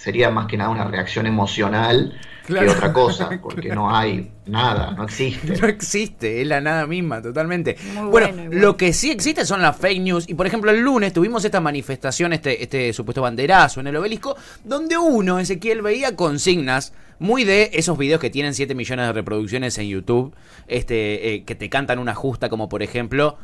sería 0.00 0.30
más 0.30 0.46
que 0.46 0.56
nada 0.56 0.70
una 0.70 0.84
reacción 0.84 1.26
emocional 1.26 2.18
que 2.46 2.68
otra 2.68 2.92
cosa, 2.92 3.28
porque 3.42 3.68
no 3.68 3.94
hay 3.94 4.32
nada, 4.46 4.92
no 4.92 5.04
existe. 5.04 5.58
No 5.60 5.68
existe, 5.68 6.40
es 6.40 6.46
la 6.46 6.60
nada 6.60 6.86
misma, 6.86 7.20
totalmente. 7.20 7.76
bueno, 8.10 8.46
lo 8.50 8.76
que 8.76 8.92
sí 8.92 9.10
existe 9.10 9.44
son 9.44 9.60
las 9.60 9.76
fake 9.76 10.00
news. 10.00 10.28
Y 10.28 10.34
por 10.34 10.46
ejemplo, 10.46 10.70
el 10.70 10.80
lunes 10.80 11.12
tuvimos 11.12 11.44
esta 11.44 11.60
manifestación, 11.60 12.32
este, 12.32 12.62
este 12.62 12.92
supuesto 12.92 13.22
banderazo 13.22 13.80
en 13.80 13.88
el 13.88 13.96
obelisco, 13.96 14.36
donde 14.64 14.96
uno, 14.96 15.38
Ezequiel, 15.38 15.82
veía 15.82 16.16
consignas 16.16 16.94
muy 17.18 17.44
de 17.44 17.70
esos 17.74 17.98
videos 17.98 18.20
que 18.20 18.30
tienen 18.30 18.54
7 18.54 18.74
millones 18.74 19.06
de 19.06 19.12
reproducciones 19.12 19.76
en 19.78 19.88
YouTube, 19.88 20.34
este, 20.66 21.34
eh, 21.34 21.44
que 21.44 21.54
te 21.54 21.68
cantan 21.68 21.98
una 21.98 22.14
justa, 22.14 22.48
como 22.48 22.70
por 22.70 22.82
ejemplo, 22.82 23.36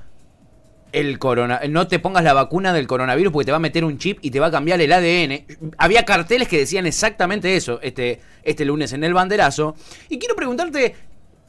el 0.96 1.18
corona, 1.18 1.60
no 1.68 1.88
te 1.88 1.98
pongas 1.98 2.24
la 2.24 2.32
vacuna 2.32 2.72
del 2.72 2.86
coronavirus 2.86 3.30
porque 3.30 3.44
te 3.44 3.50
va 3.50 3.58
a 3.58 3.60
meter 3.60 3.84
un 3.84 3.98
chip 3.98 4.18
y 4.22 4.30
te 4.30 4.40
va 4.40 4.46
a 4.46 4.50
cambiar 4.50 4.80
el 4.80 4.90
ADN. 4.90 5.44
Había 5.76 6.06
carteles 6.06 6.48
que 6.48 6.56
decían 6.56 6.86
exactamente 6.86 7.54
eso 7.54 7.78
este, 7.82 8.22
este 8.42 8.64
lunes 8.64 8.94
en 8.94 9.04
el 9.04 9.12
banderazo. 9.12 9.76
Y 10.08 10.18
quiero 10.18 10.34
preguntarte, 10.34 10.94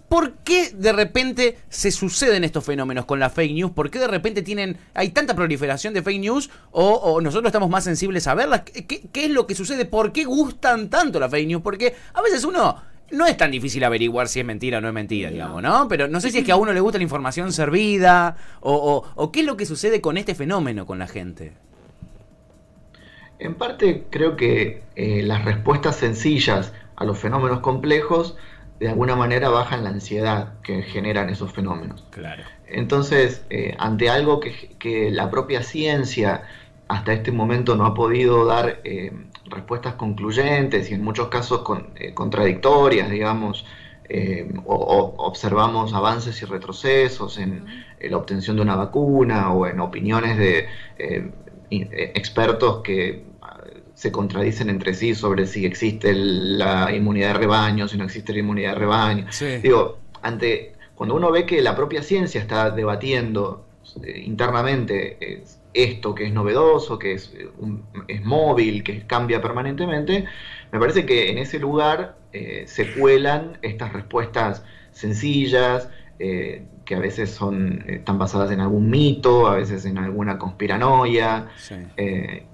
¿por 0.09 0.33
qué 0.39 0.71
de 0.71 0.91
repente 0.91 1.59
se 1.69 1.91
suceden 1.91 2.43
estos 2.43 2.65
fenómenos 2.65 3.05
con 3.05 3.21
la 3.21 3.29
fake 3.29 3.53
news? 3.53 3.71
¿Por 3.71 3.89
qué 3.89 3.99
de 3.99 4.09
repente 4.09 4.41
tienen, 4.41 4.77
hay 4.93 5.11
tanta 5.11 5.33
proliferación 5.33 5.93
de 5.93 6.03
fake 6.03 6.19
news 6.19 6.49
o, 6.71 7.21
nosotros 7.21 7.47
estamos 7.47 7.69
más 7.69 7.85
sensibles 7.85 8.27
a 8.27 8.35
verlas? 8.35 8.63
¿Qué, 8.63 9.07
¿Qué, 9.09 9.25
es 9.25 9.31
lo 9.31 9.47
que 9.47 9.55
sucede? 9.55 9.85
¿Por 9.85 10.11
qué 10.11 10.25
gustan 10.25 10.89
tanto 10.89 11.21
las 11.21 11.31
fake 11.31 11.47
news? 11.47 11.61
Porque 11.61 11.95
a 12.13 12.21
veces 12.21 12.43
uno 12.43 12.75
no 13.11 13.25
es 13.25 13.37
tan 13.37 13.51
difícil 13.51 13.83
averiguar 13.83 14.27
si 14.27 14.39
es 14.39 14.45
mentira 14.45 14.79
o 14.79 14.81
no 14.81 14.87
es 14.87 14.93
mentira, 14.93 15.29
digamos, 15.29 15.61
¿no? 15.61 15.87
Pero 15.87 16.07
no 16.07 16.19
sé 16.19 16.31
si 16.31 16.39
es 16.39 16.43
que 16.43 16.51
a 16.51 16.57
uno 16.57 16.73
le 16.73 16.79
gusta 16.79 16.97
la 16.97 17.03
información 17.03 17.53
servida 17.53 18.35
o, 18.61 19.31
qué 19.31 19.41
es 19.41 19.45
lo 19.45 19.57
que 19.57 19.65
sucede 19.65 20.01
con 20.01 20.17
este 20.17 20.35
fenómeno 20.35 20.85
con 20.85 20.99
la 20.99 21.07
gente. 21.07 21.53
En 23.39 23.55
parte 23.55 24.05
creo 24.09 24.35
que 24.35 24.81
eh, 24.95 25.21
las 25.23 25.45
respuestas 25.45 25.95
sencillas 25.97 26.73
a 26.95 27.05
los 27.05 27.19
fenómenos 27.19 27.59
complejos 27.59 28.35
de 28.79 28.89
alguna 28.89 29.15
manera 29.15 29.49
bajan 29.49 29.83
la 29.83 29.91
ansiedad 29.91 30.53
que 30.61 30.83
generan 30.83 31.29
esos 31.29 31.51
fenómenos. 31.51 32.05
Claro. 32.11 32.43
Entonces, 32.67 33.45
eh, 33.49 33.75
ante 33.79 34.09
algo 34.09 34.39
que, 34.39 34.75
que, 34.77 35.09
la 35.09 35.31
propia 35.31 35.63
ciencia 35.63 36.43
hasta 36.87 37.13
este 37.13 37.31
momento 37.31 37.75
no 37.75 37.85
ha 37.85 37.93
podido 37.93 38.45
dar 38.45 38.81
eh, 38.83 39.11
respuestas 39.45 39.95
concluyentes 39.95 40.89
y 40.89 40.93
en 40.93 41.03
muchos 41.03 41.27
casos 41.27 41.63
eh, 41.95 42.13
contradictorias, 42.13 43.09
digamos, 43.09 43.65
eh, 44.09 44.49
o, 44.65 45.15
observamos 45.17 45.93
avances 45.93 46.41
y 46.41 46.45
retrocesos 46.45 47.37
en, 47.37 47.65
la 47.99 48.17
obtención 48.17 48.55
de 48.55 48.61
una 48.61 48.75
vacuna 48.75 49.51
o 49.51 49.65
en 49.65 49.79
opiniones 49.79 50.37
de 50.37 50.67
expertos 51.69 52.81
que 52.83 53.25
se 53.95 54.11
contradicen 54.11 54.69
entre 54.69 54.93
sí 54.93 55.15
sobre 55.15 55.47
si 55.47 55.65
existe 55.65 56.13
la 56.13 56.93
inmunidad 56.93 57.29
de 57.29 57.39
rebaño, 57.39 57.87
si 57.87 57.97
no 57.97 58.03
existe 58.03 58.33
la 58.33 58.39
inmunidad 58.39 58.73
de 58.73 58.79
rebaño. 58.79 59.25
Digo, 59.63 59.97
ante 60.21 60.73
cuando 60.93 61.15
uno 61.15 61.31
ve 61.31 61.47
que 61.47 61.59
la 61.63 61.75
propia 61.75 62.03
ciencia 62.03 62.39
está 62.39 62.69
debatiendo 62.69 63.65
internamente 64.05 65.43
esto 65.73 66.15
que 66.15 66.25
es 66.25 66.33
novedoso, 66.33 66.97
que 66.99 67.13
es, 67.13 67.33
eh, 67.37 67.49
es 68.07 68.23
móvil, 68.23 68.83
que 68.83 69.05
cambia 69.05 69.41
permanentemente, 69.41 70.25
me 70.71 70.79
parece 70.79 71.05
que 71.05 71.31
en 71.31 71.37
ese 71.37 71.59
lugar 71.59 72.17
eh, 72.33 72.63
se 72.67 72.93
cuelan 72.93 73.57
estas 73.61 73.93
respuestas 73.93 74.63
sencillas, 74.91 75.89
eh, 76.19 76.63
que 76.83 76.95
a 76.95 76.99
veces 76.99 77.29
son, 77.29 77.83
están 77.87 78.17
basadas 78.17 78.51
en 78.51 78.59
algún 78.59 78.89
mito, 78.89 79.47
a 79.47 79.55
veces 79.55 79.85
en 79.85 79.97
alguna 79.97 80.37
conspiranoia, 80.39 81.49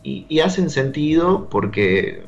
y, 0.03 0.25
y, 0.27 0.39
hacen 0.39 0.69
sentido 0.69 1.49
porque 1.49 2.23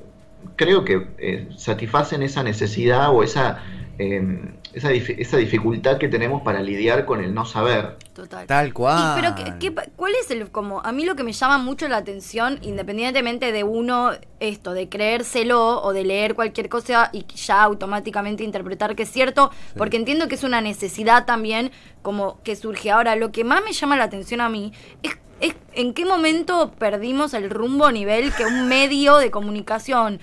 creo 0.55 0.85
que 0.85 1.47
satisfacen 1.57 2.21
esa 2.21 2.43
necesidad 2.43 3.09
o 3.09 3.23
esa 3.23 3.63
Em, 3.97 4.55
esa, 4.73 4.91
esa, 4.91 5.37
dificultad 5.37 5.97
que 5.97 6.09
tenemos 6.09 6.41
para 6.41 6.61
lidiar 6.61 7.05
con 7.05 7.23
el 7.23 7.33
no 7.33 7.45
saber. 7.45 7.95
Total. 8.15 8.47
Tal 8.47 8.73
cual. 8.73 9.19
pero 9.19 9.35
¿qué, 9.59 9.75
cuál 9.97 10.13
es 10.15 10.31
el 10.31 10.49
como 10.49 10.79
a 10.79 10.93
mí 10.93 11.03
lo 11.03 11.17
que 11.17 11.23
me 11.23 11.33
llama 11.33 11.57
mucho 11.57 11.89
la 11.89 11.97
atención, 11.97 12.59
independientemente 12.61 13.51
de 13.51 13.65
uno 13.65 14.11
esto 14.39 14.71
de 14.71 14.87
creérselo 14.87 15.83
o 15.83 15.91
de 15.91 16.05
leer 16.05 16.33
cualquier 16.33 16.69
cosa 16.69 17.09
y 17.11 17.25
ya 17.25 17.61
automáticamente 17.61 18.45
interpretar 18.45 18.95
que 18.95 19.03
es 19.03 19.11
cierto, 19.11 19.51
porque 19.77 19.97
entiendo 19.97 20.29
que 20.29 20.35
es 20.35 20.43
una 20.45 20.61
necesidad 20.61 21.25
también 21.25 21.71
como 22.03 22.41
que 22.43 22.55
surge 22.55 22.89
ahora. 22.89 23.17
Lo 23.17 23.33
que 23.33 23.43
más 23.43 23.61
me 23.65 23.73
llama 23.73 23.97
la 23.97 24.05
atención 24.05 24.39
a 24.39 24.47
mí 24.47 24.71
es 25.03 25.17
es 25.41 25.53
en 25.73 25.93
qué 25.93 26.05
momento 26.05 26.71
perdimos 26.79 27.33
el 27.33 27.49
rumbo 27.49 27.85
a 27.85 27.91
nivel 27.91 28.33
que 28.33 28.45
un 28.45 28.67
medio 28.67 29.17
de 29.17 29.31
comunicación 29.31 30.21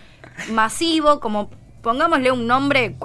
masivo, 0.50 1.20
como 1.20 1.50
pongámosle 1.82 2.32
un 2.32 2.46
nombre, 2.46 2.96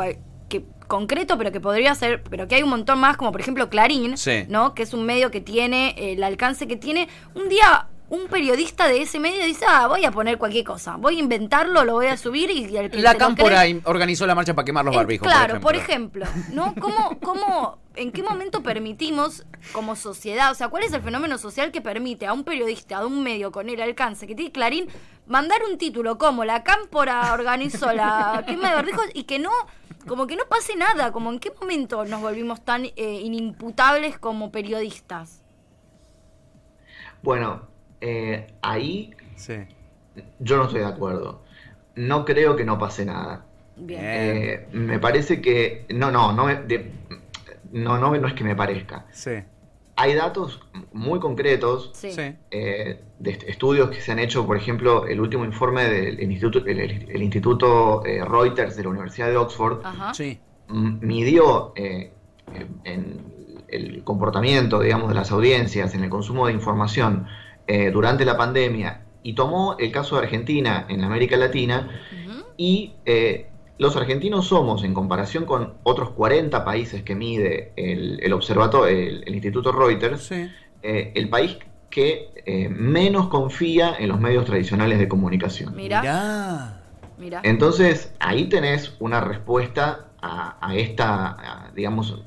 concreto, 0.88 1.38
pero 1.38 1.52
que 1.52 1.60
podría 1.60 1.94
ser, 1.96 2.24
pero 2.24 2.48
que 2.48 2.56
hay 2.56 2.64
un 2.64 2.70
montón 2.70 3.00
más, 3.00 3.18
como 3.18 3.32
por 3.32 3.42
ejemplo 3.42 3.70
Clarín, 3.70 4.16
¿no? 4.50 4.74
Que 4.74 4.84
es 4.84 4.94
un 4.94 5.06
medio 5.06 5.32
que 5.32 5.42
tiene 5.42 5.96
el 5.98 6.24
alcance 6.24 6.68
que 6.68 6.76
tiene. 6.76 7.08
Un 7.36 7.50
día 7.50 7.88
un 8.10 8.28
periodista 8.28 8.88
de 8.88 9.02
ese 9.02 9.20
medio 9.20 9.44
dice, 9.46 9.66
ah, 9.68 9.88
voy 9.88 10.06
a 10.06 10.12
poner 10.12 10.38
cualquier 10.38 10.64
cosa, 10.64 10.96
voy 10.96 11.18
a 11.18 11.20
inventarlo, 11.20 11.84
lo 11.84 11.94
voy 11.94 12.08
a 12.08 12.18
subir 12.18 12.50
y... 12.50 12.68
la 13.02 13.16
Cámpora 13.16 13.64
organizó 13.84 14.26
la 14.26 14.34
marcha 14.34 14.54
para 14.54 14.66
quemar 14.66 14.86
los 14.86 14.96
barbijos. 14.96 15.28
Claro, 15.28 15.60
por 15.60 15.76
ejemplo, 15.76 16.26
¿no? 16.54 16.74
¿Cómo, 16.80 17.18
¿Cómo, 17.20 17.80
en 17.98 18.12
qué 18.12 18.24
momento 18.24 18.64
permitimos 18.64 19.46
como 19.74 19.96
sociedad, 19.96 20.52
o 20.52 20.56
sea, 20.56 20.70
cuál 20.70 20.84
es 20.84 20.94
el 20.94 21.02
fenómeno 21.02 21.38
social 21.38 21.72
que 21.72 21.82
permite 21.82 22.28
a 22.28 22.34
un 22.34 22.44
periodista 22.44 23.00
de 23.00 23.06
un 23.08 23.24
medio 23.24 23.52
con 23.52 23.70
el 23.70 23.82
alcance 23.82 24.28
que 24.28 24.36
tiene 24.36 24.52
Clarín 24.52 24.88
mandar 25.28 25.60
un 25.70 25.78
título 25.78 26.18
como 26.18 26.46
La 26.46 26.64
Cámpora 26.64 27.34
organizó 27.34 27.92
la 27.94 28.44
quema 28.48 28.70
de 28.70 28.76
barbijos 28.76 29.06
y 29.14 29.24
que 29.24 29.40
no 29.40 29.52
como 30.08 30.26
que 30.26 30.38
no 30.38 30.46
pase 30.48 30.76
nada, 30.78 31.12
como 31.12 31.32
en 31.32 31.40
qué 31.40 31.52
momento 31.60 32.06
nos 32.06 32.22
volvimos 32.22 32.64
tan 32.64 32.86
eh, 32.86 33.22
inimputables 33.24 34.18
como 34.18 34.52
periodistas. 34.52 35.44
Bueno, 37.22 37.68
eh, 38.00 38.48
ahí 38.62 39.14
yo 40.40 40.58
no 40.58 40.64
estoy 40.64 40.80
de 40.80 40.86
acuerdo. 40.86 41.44
No 41.96 42.24
creo 42.24 42.56
que 42.56 42.64
no 42.64 42.80
pase 42.80 43.06
nada. 43.06 43.46
Bien. 43.76 44.02
Eh, 44.02 44.68
me 44.72 44.98
parece 44.98 45.42
que 45.42 45.86
no, 45.90 46.10
no, 46.10 46.32
no, 46.32 46.48
no, 47.72 47.98
no, 47.98 48.16
no 48.16 48.28
es 48.28 48.34
que 48.34 48.44
me 48.44 48.56
parezca. 48.56 49.06
Sí. 49.12 49.44
Hay 50.00 50.14
datos 50.14 50.62
muy 50.94 51.20
concretos 51.20 51.92
eh, 52.52 53.02
de 53.18 53.32
estudios 53.48 53.90
que 53.90 54.00
se 54.00 54.12
han 54.12 54.20
hecho, 54.20 54.46
por 54.46 54.56
ejemplo, 54.56 55.08
el 55.08 55.20
último 55.20 55.44
informe 55.44 55.86
del 55.86 56.22
Instituto, 56.22 56.68
el, 56.68 57.24
instituto 57.24 58.06
eh, 58.06 58.24
Reuters 58.24 58.76
de 58.76 58.84
la 58.84 58.90
Universidad 58.90 59.28
de 59.30 59.38
Oxford 59.38 59.80
midió 60.70 61.74
eh, 61.76 62.12
en 62.84 63.22
el 63.70 64.04
comportamiento, 64.04 64.82
digamos, 64.82 65.10
de 65.10 65.16
las 65.16 65.32
audiencias 65.32 65.96
en 65.96 66.04
el 66.04 66.12
consumo 66.12 66.46
de 66.46 66.54
información 66.54 67.28
durante 67.92 68.24
la 68.24 68.38
pandemia 68.38 69.02
y 69.24 69.34
tomó 69.34 69.76
el 69.78 69.92
caso 69.92 70.16
de 70.16 70.24
Argentina 70.24 70.86
en 70.88 71.04
América 71.04 71.36
Latina 71.36 71.90
y 72.56 72.94
los 73.78 73.96
argentinos 73.96 74.48
somos, 74.48 74.84
en 74.84 74.94
comparación 74.94 75.46
con 75.46 75.76
otros 75.84 76.10
40 76.12 76.66
países 76.66 77.04
que 77.04 77.16
mide 77.16 77.74
el, 77.76 78.34
observatorio, 78.34 78.88
el, 78.88 79.34
Instituto 79.34 79.72
Reuters, 79.72 80.32
eh, 80.32 80.52
el 81.14 81.30
país 81.30 81.58
que 81.90 82.30
eh, 82.46 82.70
menos 82.70 83.28
confía 83.28 83.96
en 83.98 84.10
los 84.10 84.20
medios 84.20 84.46
tradicionales 84.46 85.00
de 85.00 85.08
comunicación. 85.08 85.76
Mira. 85.76 87.42
Entonces, 87.44 88.14
ahí 88.20 88.46
tenés 88.46 88.96
una 89.00 89.22
respuesta 89.22 90.06
a, 90.22 90.76
esta, 90.76 91.72
digamos, 91.76 92.22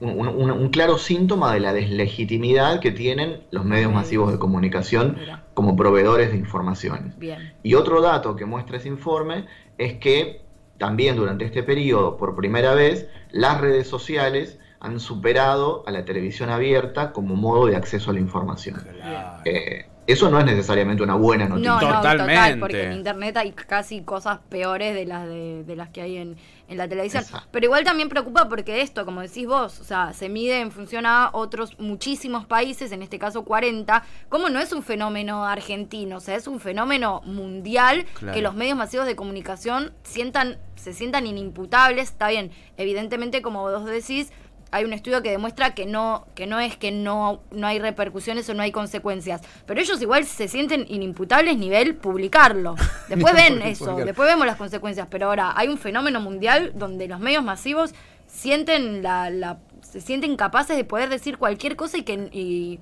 un, 0.00 0.68
claro 0.70 0.98
síntoma 0.98 1.52
de 1.52 1.60
la 1.60 1.72
deslegitimidad 1.72 2.80
que 2.80 2.92
tienen 2.92 3.42
los 3.50 3.64
medios 3.64 3.92
masivos 3.92 4.32
de 4.32 4.38
comunicación 4.38 5.18
como 5.54 5.76
proveedores 5.76 6.30
de 6.30 6.38
información. 6.38 7.14
Y 7.62 7.74
otro 7.74 8.00
dato 8.00 8.36
que 8.36 8.44
muestra 8.44 8.76
ese 8.76 8.88
informe 8.88 9.46
es 9.78 9.94
que 9.94 10.45
también 10.78 11.16
durante 11.16 11.44
este 11.44 11.62
periodo, 11.62 12.16
por 12.16 12.36
primera 12.36 12.74
vez, 12.74 13.08
las 13.30 13.60
redes 13.60 13.88
sociales 13.88 14.58
han 14.80 15.00
superado 15.00 15.82
a 15.86 15.90
la 15.90 16.04
televisión 16.04 16.50
abierta 16.50 17.12
como 17.12 17.34
modo 17.34 17.66
de 17.66 17.76
acceso 17.76 18.10
a 18.10 18.14
la 18.14 18.20
información. 18.20 18.86
Eh, 19.44 19.86
eso 20.06 20.30
no 20.30 20.38
es 20.38 20.44
necesariamente 20.46 21.02
una 21.02 21.14
buena 21.14 21.48
noticia. 21.48 21.70
No, 21.72 21.80
no, 21.80 21.96
Totalmente. 21.96 22.34
total, 22.34 22.58
porque 22.60 22.84
en 22.84 22.92
internet 22.92 23.36
hay 23.36 23.52
casi 23.52 24.02
cosas 24.02 24.38
peores 24.48 24.94
de 24.94 25.04
las 25.06 25.26
de, 25.26 25.64
de 25.64 25.76
las 25.76 25.88
que 25.90 26.02
hay 26.02 26.16
en, 26.16 26.36
en 26.68 26.78
la 26.78 26.88
televisión. 26.88 27.22
Exacto. 27.22 27.48
Pero 27.50 27.66
igual 27.66 27.84
también 27.84 28.08
preocupa 28.08 28.48
porque 28.48 28.80
esto, 28.82 29.04
como 29.04 29.20
decís 29.20 29.46
vos, 29.46 29.80
o 29.80 29.84
sea, 29.84 30.12
se 30.12 30.28
mide 30.28 30.60
en 30.60 30.70
función 30.70 31.06
a 31.06 31.30
otros 31.32 31.78
muchísimos 31.78 32.46
países, 32.46 32.92
en 32.92 33.02
este 33.02 33.18
caso 33.18 33.44
40, 33.44 34.02
como 34.28 34.48
no 34.48 34.60
es 34.60 34.72
un 34.72 34.82
fenómeno 34.82 35.44
argentino, 35.44 36.16
o 36.16 36.20
sea, 36.20 36.36
es 36.36 36.46
un 36.46 36.60
fenómeno 36.60 37.22
mundial 37.24 38.04
Claro. 38.14 38.34
que 38.34 38.42
los 38.42 38.54
medios 38.54 38.76
masivos 38.76 39.06
de 39.06 39.16
comunicación 39.16 39.92
sientan, 40.02 40.58
se 40.76 40.92
sientan 40.92 41.26
inimputables, 41.26 42.10
está 42.10 42.28
bien, 42.28 42.50
evidentemente 42.76 43.42
como 43.42 43.62
vos 43.62 43.84
decís, 43.84 44.32
hay 44.70 44.84
un 44.84 44.92
estudio 44.92 45.22
que 45.22 45.30
demuestra 45.30 45.74
que 45.74 45.86
no, 45.86 46.26
que 46.34 46.46
no 46.46 46.60
es 46.60 46.76
que 46.76 46.90
no, 46.90 47.40
no 47.50 47.66
hay 47.66 47.78
repercusiones 47.78 48.48
o 48.48 48.54
no 48.54 48.62
hay 48.62 48.72
consecuencias. 48.72 49.42
Pero 49.66 49.80
ellos 49.80 50.00
igual 50.02 50.24
se 50.24 50.48
sienten 50.48 50.86
inimputables 50.88 51.56
nivel 51.56 51.94
publicarlo. 51.94 52.74
Después 53.08 53.34
ven 53.34 53.62
eso, 53.62 53.96
después 53.96 54.28
vemos 54.28 54.46
las 54.46 54.56
consecuencias. 54.56 55.06
Pero 55.10 55.26
ahora 55.26 55.52
hay 55.56 55.68
un 55.68 55.78
fenómeno 55.78 56.20
mundial 56.20 56.72
donde 56.74 57.06
los 57.08 57.20
medios 57.20 57.44
masivos 57.44 57.94
sienten 58.26 59.02
la, 59.02 59.30
la 59.30 59.58
se 59.80 60.00
sienten 60.00 60.36
capaces 60.36 60.76
de 60.76 60.84
poder 60.84 61.08
decir 61.08 61.38
cualquier 61.38 61.76
cosa 61.76 61.98
y 61.98 62.02
que 62.02 62.28
y, 62.32 62.80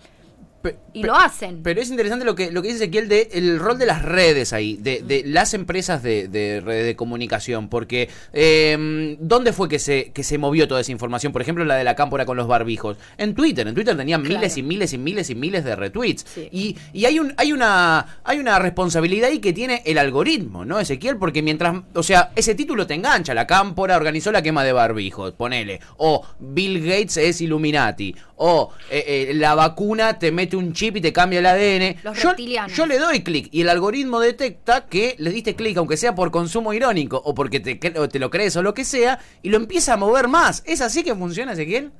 Pe- 0.64 0.78
y 0.94 1.02
lo 1.02 1.14
hacen. 1.14 1.60
Pero 1.62 1.80
es 1.82 1.90
interesante 1.90 2.24
lo 2.24 2.34
que, 2.34 2.50
lo 2.50 2.62
que 2.62 2.68
dice 2.68 2.84
Ezequiel 2.84 3.06
de 3.08 3.28
el 3.34 3.58
rol 3.58 3.78
de 3.78 3.84
las 3.84 4.00
redes 4.02 4.54
ahí, 4.54 4.78
de, 4.78 5.02
de 5.02 5.22
las 5.26 5.52
empresas 5.52 6.02
de, 6.02 6.26
de 6.28 6.62
redes 6.64 6.86
de 6.86 6.96
comunicación, 6.96 7.68
porque 7.68 8.08
eh, 8.32 9.16
¿dónde 9.20 9.52
fue 9.52 9.68
que 9.68 9.78
se, 9.78 10.10
que 10.12 10.22
se 10.22 10.38
movió 10.38 10.66
toda 10.66 10.80
esa 10.80 10.90
información? 10.92 11.32
Por 11.34 11.42
ejemplo, 11.42 11.64
la 11.66 11.76
de 11.76 11.84
la 11.84 11.94
cámpora 11.94 12.24
con 12.24 12.36
los 12.38 12.46
barbijos. 12.48 12.96
En 13.18 13.34
Twitter, 13.34 13.68
en 13.68 13.74
Twitter 13.74 13.94
tenían 13.96 14.22
Claro. 14.22 14.38
miles 14.38 14.56
y 14.56 14.62
miles 14.62 14.92
y 14.94 14.98
miles 14.98 15.28
y 15.30 15.34
miles 15.34 15.64
de 15.64 15.76
retweets. 15.76 16.24
Sí. 16.34 16.48
Y, 16.50 16.76
y 16.94 17.04
hay 17.04 17.18
un, 17.18 17.34
hay 17.36 17.52
una, 17.52 18.20
hay 18.24 18.38
una 18.38 18.58
responsabilidad 18.58 19.28
ahí 19.28 19.40
que 19.40 19.52
tiene 19.52 19.82
el 19.84 19.98
algoritmo, 19.98 20.64
¿no, 20.64 20.80
Ezequiel? 20.80 21.18
Porque 21.18 21.42
mientras, 21.42 21.74
o 21.94 22.02
sea, 22.02 22.30
ese 22.36 22.54
título 22.54 22.86
te 22.86 22.94
engancha, 22.94 23.34
la 23.34 23.46
cámpora 23.46 23.96
organizó 23.96 24.32
la 24.32 24.40
quema 24.42 24.64
de 24.64 24.72
barbijos, 24.72 25.32
ponele. 25.32 25.80
O 25.98 26.24
Bill 26.40 26.80
Gates 26.80 27.18
es 27.18 27.40
Illuminati. 27.42 28.14
O 28.36 28.72
eh, 28.90 29.28
eh, 29.30 29.34
la 29.34 29.54
vacuna 29.54 30.18
te 30.18 30.32
mete 30.32 30.53
un 30.56 30.72
chip 30.72 30.96
y 30.96 31.00
te 31.00 31.12
cambia 31.12 31.38
el 31.40 31.46
ADN. 31.46 31.96
Los 32.02 32.18
yo, 32.22 32.28
reptilianos. 32.30 32.72
yo 32.76 32.86
le 32.86 32.98
doy 32.98 33.22
clic 33.22 33.48
y 33.52 33.62
el 33.62 33.68
algoritmo 33.68 34.20
detecta 34.20 34.86
que 34.86 35.14
le 35.18 35.30
diste 35.30 35.54
clic, 35.54 35.76
aunque 35.76 35.96
sea 35.96 36.14
por 36.14 36.30
consumo 36.30 36.72
irónico 36.72 37.20
o 37.24 37.34
porque 37.34 37.60
te, 37.60 37.78
cre- 37.80 37.98
o 37.98 38.08
te 38.08 38.18
lo 38.18 38.30
crees 38.30 38.56
o 38.56 38.62
lo 38.62 38.74
que 38.74 38.84
sea, 38.84 39.18
y 39.42 39.50
lo 39.50 39.56
empieza 39.56 39.94
a 39.94 39.96
mover 39.96 40.28
más. 40.28 40.62
¿Es 40.66 40.80
así 40.80 41.02
que 41.02 41.14
funciona, 41.14 41.52
Ezequiel? 41.52 41.92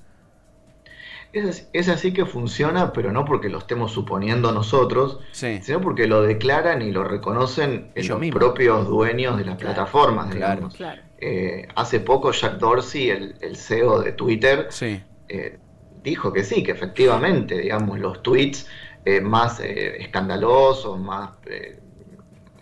Es, 1.33 1.45
así- 1.49 1.65
es 1.73 1.89
así 1.89 2.13
que 2.13 2.27
funciona, 2.27 2.93
pero 2.93 3.11
no 3.11 3.25
porque 3.25 3.49
lo 3.49 3.59
estemos 3.59 3.91
suponiendo 3.93 4.53
nosotros, 4.53 5.19
Sí. 5.33 5.59
sino 5.63 5.81
porque 5.81 6.07
lo 6.07 6.23
declaran 6.23 6.81
y 6.81 6.93
lo 6.93 7.03
reconocen 7.03 7.91
los 7.97 8.27
propios 8.31 8.87
dueños 8.87 9.37
de 9.37 9.45
las 9.45 9.57
Claro, 9.59 9.75
plataformas, 9.75 10.27
claro. 10.35 10.55
digamos. 10.55 10.75
Claro. 10.77 11.03
Eh, 11.19 11.67
hace 11.75 11.99
poco 12.01 12.31
Jack 12.31 12.59
Dorsey, 12.59 13.11
el, 13.11 13.35
el 13.41 13.57
CEO 13.57 14.01
de 14.03 14.13
Twitter, 14.13 14.69
Sí. 14.71 15.03
eh, 15.29 15.59
dijo 16.05 16.33
que 16.33 16.45
sí, 16.45 16.63
que 16.63 16.73
efectivamente, 16.73 17.59
digamos, 17.59 17.99
los 17.99 18.23
tweets 18.23 18.69
eh, 19.05 19.21
más 19.21 19.61
eh, 19.61 19.97
escandalosos, 20.03 21.01
más 21.01 21.31
eh, 21.47 21.81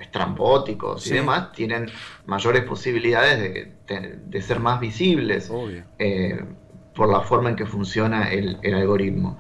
estrambóticos 0.00 1.02
Sí. 1.02 1.10
y 1.10 1.14
demás, 1.14 1.52
tienen 1.52 1.90
mayores 2.26 2.64
posibilidades 2.64 3.38
de, 3.40 3.72
de- 3.86 4.16
de 4.24 4.42
ser 4.42 4.60
más 4.60 4.80
visibles 4.80 5.50
por 6.94 7.10
la 7.10 7.20
forma 7.20 7.50
en 7.50 7.56
que 7.56 7.66
funciona 7.66 8.30
el, 8.30 8.58
el 8.62 8.74
algoritmo. 8.74 9.38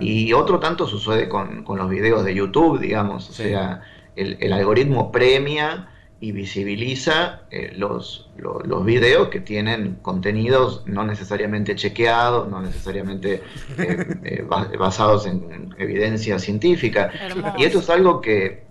Y 0.00 0.32
otro 0.32 0.58
tanto 0.60 0.86
sucede 0.86 1.28
con, 1.28 1.64
con 1.64 1.78
los 1.78 1.88
videos 1.90 2.24
de 2.24 2.34
YouTube, 2.34 2.80
digamos, 2.80 3.28
o 3.30 3.32
Sí. 3.32 3.44
sea, 3.44 3.82
el, 4.16 4.36
el 4.40 4.52
algoritmo 4.52 5.10
premia 5.12 5.88
y 6.22 6.30
visibiliza 6.30 7.42
eh, 7.50 7.72
los, 7.76 8.30
lo- 8.36 8.60
los 8.60 8.84
videos 8.84 9.28
que 9.28 9.40
tienen 9.40 9.96
contenidos 10.02 10.84
no 10.86 11.04
necesariamente 11.04 11.74
chequeados, 11.74 12.48
no 12.48 12.62
necesariamente 12.62 13.42
eh, 13.76 14.06
eh, 14.24 14.44
ba- 14.48 14.70
basados 14.78 15.26
en 15.26 15.74
evidencia 15.78 16.38
científica. 16.38 17.10
Hermoso. 17.20 17.54
Y 17.58 17.64
esto 17.64 17.80
es 17.80 17.90
algo 17.90 18.20
que, 18.20 18.62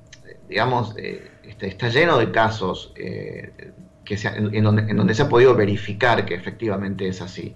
digamos, 0.48 0.96
eh, 0.98 1.30
está, 1.44 1.66
está 1.68 1.90
lleno 1.90 2.18
de 2.18 2.32
casos 2.32 2.94
eh, 2.96 3.52
que 4.06 4.16
se 4.16 4.30
en, 4.30 4.56
en 4.56 4.64
donde, 4.64 4.82
en 4.90 4.96
donde 4.96 5.14
se 5.14 5.24
ha 5.24 5.28
podido 5.30 5.54
verificar 5.54 6.26
que 6.26 6.36
efectivamente 6.36 7.06
es 7.08 7.22
así. 7.22 7.54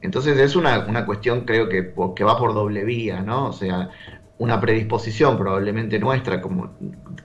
Entonces 0.00 0.38
es 0.38 0.56
una, 0.56 0.80
una 0.86 1.04
cuestión, 1.04 1.42
creo 1.44 1.68
que, 1.68 1.92
que 2.14 2.24
va 2.24 2.38
por 2.38 2.54
doble 2.54 2.84
vía, 2.84 3.20
¿no? 3.22 3.48
O 3.48 3.52
sea, 3.52 3.90
una 4.38 4.60
predisposición 4.60 5.38
probablemente 5.38 5.98
nuestra, 5.98 6.40
como 6.40 6.70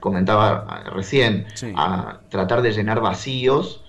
comentaba 0.00 0.82
recién, 0.94 1.46
Sí. 1.54 1.72
a 1.76 2.20
tratar 2.28 2.62
de 2.62 2.72
llenar 2.72 3.00
vacíos 3.00 3.84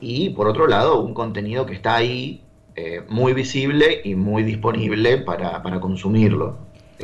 y 0.00 0.30
por 0.30 0.48
otro 0.48 0.66
lado 0.66 1.00
un 1.00 1.14
contenido 1.14 1.64
que 1.66 1.74
está 1.74 1.96
ahí 1.96 2.42
eh, 2.74 3.02
muy 3.08 3.32
visible 3.34 4.00
y 4.04 4.14
muy 4.14 4.42
disponible 4.42 5.18
para, 5.18 5.62
para 5.62 5.80
consumirlo. 5.80 6.56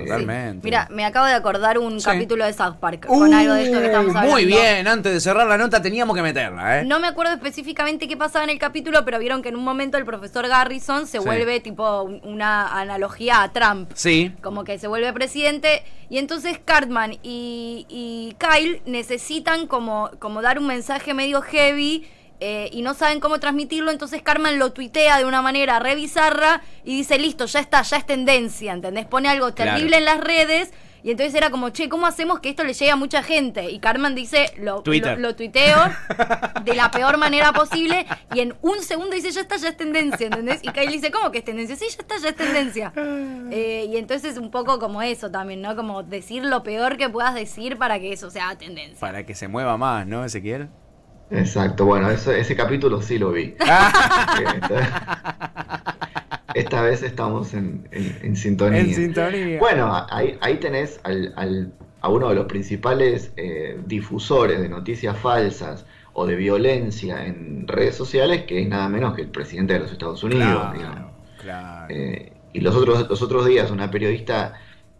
Totalmente. 0.04 0.64
Mira, 0.64 0.86
me 0.90 1.04
acabo 1.04 1.26
de 1.26 1.34
acordar 1.34 1.78
un 1.78 2.00
Sí. 2.00 2.06
capítulo 2.06 2.44
de 2.44 2.52
South 2.52 2.76
Park 2.80 3.06
con 3.06 3.32
algo 3.34 3.54
de 3.54 3.64
esto 3.64 3.78
que 3.78 3.86
estamos 3.86 4.08
hablando. 4.10 4.30
Muy 4.32 4.44
bien, 4.46 4.86
antes 4.88 5.12
de 5.12 5.20
cerrar 5.20 5.46
la 5.46 5.58
nota 5.58 5.80
teníamos 5.82 6.16
que 6.16 6.22
meterla, 6.22 6.80
¿eh? 6.80 6.84
No 6.84 7.00
me 7.00 7.06
acuerdo 7.08 7.32
específicamente 7.34 8.06
qué 8.08 8.16
pasaba 8.16 8.44
en 8.44 8.50
el 8.50 8.58
capítulo, 8.58 9.04
pero 9.04 9.18
vieron 9.18 9.42
que 9.42 9.48
en 9.50 9.56
un 9.56 9.64
momento 9.64 9.98
el 9.98 10.04
profesor 10.04 10.46
Garrison 10.48 11.06
se 11.06 11.18
Sí. 11.18 11.24
vuelve 11.24 11.60
tipo 11.60 12.02
un- 12.02 12.20
una 12.24 12.78
analogía 12.80 13.42
a 13.42 13.52
Trump. 13.52 13.90
Sí. 13.94 14.32
Como 14.42 14.64
que 14.64 14.78
se 14.78 14.88
vuelve 14.88 15.12
presidente 15.12 15.82
y 16.10 16.18
entonces 16.18 16.58
Cartman 16.64 17.14
y, 17.22 17.86
y 17.88 18.34
Kyle 18.38 18.80
necesitan 18.86 19.66
como, 19.66 20.10
como 20.18 20.42
dar 20.42 20.58
un 20.58 20.66
mensaje 20.66 21.14
medio 21.14 21.42
heavy 21.42 22.06
eh, 22.40 22.68
y 22.72 22.82
no 22.82 22.94
saben 22.94 23.20
cómo 23.20 23.40
transmitirlo, 23.40 23.90
entonces 23.90 24.22
Cartman 24.22 24.58
lo 24.58 24.72
tuitea 24.72 25.18
de 25.18 25.24
una 25.24 25.42
manera 25.42 25.78
re 25.78 25.94
bizarra 25.94 26.62
y 26.84 26.96
dice, 26.96 27.18
listo, 27.18 27.46
ya 27.46 27.60
está, 27.60 27.82
ya 27.82 27.96
es 27.96 28.06
tendencia, 28.06 28.72
¿entendés? 28.72 29.06
Pone 29.06 29.28
algo 29.28 29.52
Claro. 29.54 29.72
terrible 29.72 29.96
en 29.98 30.04
las 30.04 30.20
redes 30.20 30.72
y 31.02 31.12
entonces 31.12 31.32
era 31.36 31.50
como, 31.50 31.70
che, 31.70 31.88
¿cómo 31.88 32.06
hacemos 32.06 32.40
que 32.40 32.48
esto 32.50 32.64
le 32.64 32.74
llegue 32.74 32.90
a 32.90 32.96
mucha 32.96 33.22
gente? 33.22 33.70
Y 33.70 33.78
Cartman 33.78 34.14
dice, 34.16 34.52
lo, 34.58 34.82
lo, 34.84 35.16
lo 35.16 35.36
tuiteo 35.36 35.76
de 36.64 36.74
la 36.74 36.90
peor 36.90 37.18
manera 37.18 37.52
posible 37.52 38.04
y 38.34 38.40
en 38.40 38.54
un 38.62 38.82
segundo 38.82 39.14
dice, 39.14 39.30
ya 39.30 39.40
está, 39.42 39.56
ya 39.56 39.68
es 39.68 39.76
tendencia, 39.76 40.26
¿entendés? 40.26 40.58
Y 40.62 40.68
Kyle 40.70 40.90
dice, 40.90 41.10
¿cómo 41.12 41.30
que 41.30 41.38
es 41.38 41.44
tendencia? 41.44 41.76
Sí, 41.76 41.86
ya 41.88 42.02
está, 42.02 42.18
ya 42.18 42.28
es 42.30 42.36
tendencia. 42.36 42.92
Eh, 42.96 43.88
y 43.92 43.96
entonces 43.96 44.32
es 44.32 44.38
un 44.38 44.50
poco 44.50 44.78
como 44.80 45.00
eso 45.00 45.30
también, 45.30 45.62
¿no? 45.62 45.76
Como 45.76 46.02
decir 46.02 46.44
lo 46.44 46.62
peor 46.64 46.96
que 46.96 47.08
puedas 47.08 47.34
decir 47.34 47.78
para 47.78 48.00
que 48.00 48.12
eso 48.12 48.28
sea 48.30 48.56
tendencia. 48.58 48.98
Para 49.00 49.24
que 49.24 49.34
se 49.36 49.46
mueva 49.48 49.76
más, 49.76 50.04
¿no, 50.06 50.24
Ezequiel? 50.24 50.68
Exacto, 51.30 51.84
bueno, 51.84 52.10
eso- 52.10 52.32
ese 52.32 52.56
capítulo 52.56 53.02
sí 53.02 53.18
lo 53.18 53.32
vi. 53.32 53.54
Esta 56.54 56.80
vez 56.82 57.02
estamos 57.02 57.52
en, 57.54 57.86
en- 57.92 58.18
en 58.22 58.36
sintonía. 58.36 58.80
En 58.80 58.94
sintonía. 58.94 59.58
Bueno, 59.60 60.06
ahí, 60.10 60.36
ahí 60.40 60.56
tenés 60.56 60.98
al- 61.04 61.32
al- 61.36 61.72
a 62.00 62.08
uno 62.08 62.28
de 62.30 62.34
los 62.34 62.46
principales 62.46 63.32
eh, 63.36 63.78
difusores 63.86 64.60
de 64.60 64.68
noticias 64.68 65.16
falsas 65.18 65.84
o 66.14 66.26
de 66.26 66.34
violencia 66.36 67.26
en 67.26 67.68
redes 67.68 67.94
sociales, 67.94 68.44
que 68.44 68.62
es 68.62 68.68
nada 68.68 68.88
menos 68.88 69.14
que 69.14 69.22
el 69.22 69.28
presidente 69.28 69.74
de 69.74 69.80
los 69.80 69.92
Estados 69.92 70.22
Unidos. 70.24 70.72
digamos. 70.74 70.78
Claro, 70.96 71.10
claro. 71.40 71.86
Eh, 71.94 72.32
y 72.52 72.60
los 72.60 72.74
otros, 72.74 73.08
los 73.08 73.20
otros 73.22 73.46
días 73.46 73.70
una 73.70 73.90
periodista 73.90 74.54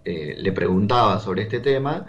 eh, 0.05 0.37
le 0.39 0.53
preguntaba 0.53 1.19
sobre 1.19 1.43
este 1.43 1.61
tema 1.61 2.07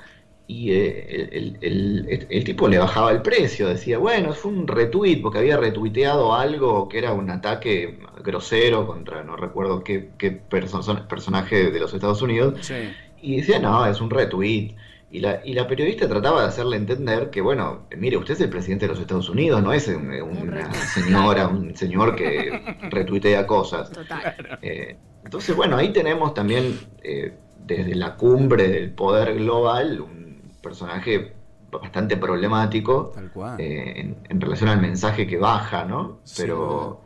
y 0.52 0.72
eh, 0.72 1.30
el, 1.32 1.58
el- 1.62 2.08
el- 2.10 2.28
el 2.28 2.44
tipo 2.44 2.68
le 2.68 2.80
bajaba 2.80 3.12
el 3.12 3.22
precio, 3.22 3.68
decía, 3.68 4.00
bueno, 4.00 4.34
fue 4.34 4.52
un 4.52 4.68
retweet 4.68 5.22
porque 5.22 5.38
había 5.38 5.58
retuiteado 5.58 6.34
algo 6.34 6.90
que 6.90 6.98
era 6.98 7.14
un 7.14 7.30
ataque 7.30 8.00
grosero 8.24 8.88
contra, 8.88 9.24
no 9.24 9.36
recuerdo 9.36 9.84
qué, 9.84 10.10
qué 10.18 10.42
perso- 10.50 11.08
personaje 11.08 11.70
de 11.70 11.80
los 11.80 11.94
Estados 11.94 12.24
Unidos, 12.24 12.56
Sí. 12.66 12.74
y 13.22 13.38
decía, 13.38 13.60
no, 13.60 13.86
es 13.86 14.02
un 14.02 14.10
retweet. 14.10 14.74
Y 15.12 15.20
la, 15.20 15.42
y 15.46 15.54
la 15.54 15.68
periodista 15.68 16.08
trataba 16.10 16.42
de 16.42 16.48
hacerle 16.48 16.78
entender 16.78 17.30
que, 17.30 17.42
bueno, 17.42 17.86
mire, 17.96 18.18
usted 18.18 18.34
es 18.34 18.42
el 18.42 18.50
presidente 18.50 18.86
de 18.88 18.94
los 18.94 19.00
Estados 19.02 19.30
Unidos, 19.30 19.62
no 19.62 19.72
es 19.72 19.88
un- 19.88 20.12
una 20.12 20.74
señora, 20.74 21.48
un 21.48 21.76
señor 21.76 22.16
que 22.16 22.60
retuitea 22.90 23.46
cosas. 23.46 23.92
Total. 23.92 24.36
Eh, 24.64 24.98
entonces, 25.24 25.56
bueno, 25.56 25.78
ahí 25.78 25.94
tenemos 25.94 26.34
también 26.34 26.80
eh, 27.04 27.34
desde 27.68 27.94
la 27.94 28.16
cumbre 28.16 28.68
del 28.68 28.90
poder 28.92 29.36
global 29.36 30.02
un 30.02 30.19
personaje 30.62 31.34
bastante 31.72 32.18
problemático 32.18 33.12
Tal 33.14 33.30
cual. 33.32 33.60
eh, 33.62 33.94
en, 34.00 34.18
en 34.28 34.42
relación 34.42 34.70
al 34.70 34.82
mensaje 34.82 35.28
que 35.28 35.38
baja, 35.38 35.86
¿no? 35.86 36.20
Pero, 36.38 37.02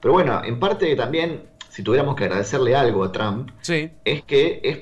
pero 0.00 0.12
bueno, 0.14 0.42
en 0.44 0.58
parte 0.60 0.94
también, 0.96 1.44
si 1.70 1.82
tuviéramos 1.82 2.14
que 2.16 2.24
agradecerle 2.24 2.76
algo 2.76 3.04
a 3.04 3.12
Trump, 3.12 3.50
Sí. 3.62 3.90
es 4.04 4.22
que 4.24 4.60
es 4.62 4.80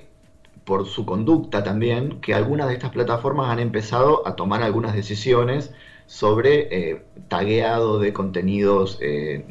por 0.65 0.87
su 0.87 1.05
conducta 1.07 1.63
también 1.65 2.21
que 2.21 2.35
algunas 2.35 2.69
de 2.69 2.75
estas 2.75 2.91
plataformas 2.91 3.51
han 3.51 3.59
empezado 3.61 4.27
a 4.27 4.37
tomar 4.37 4.63
algunas 4.63 4.95
decisiones 4.95 5.73
sobre 6.07 6.69
eh, 6.91 7.03
tagueado 7.29 7.99
de 8.01 8.13
contenidos 8.13 8.99
eh, 9.01 9.45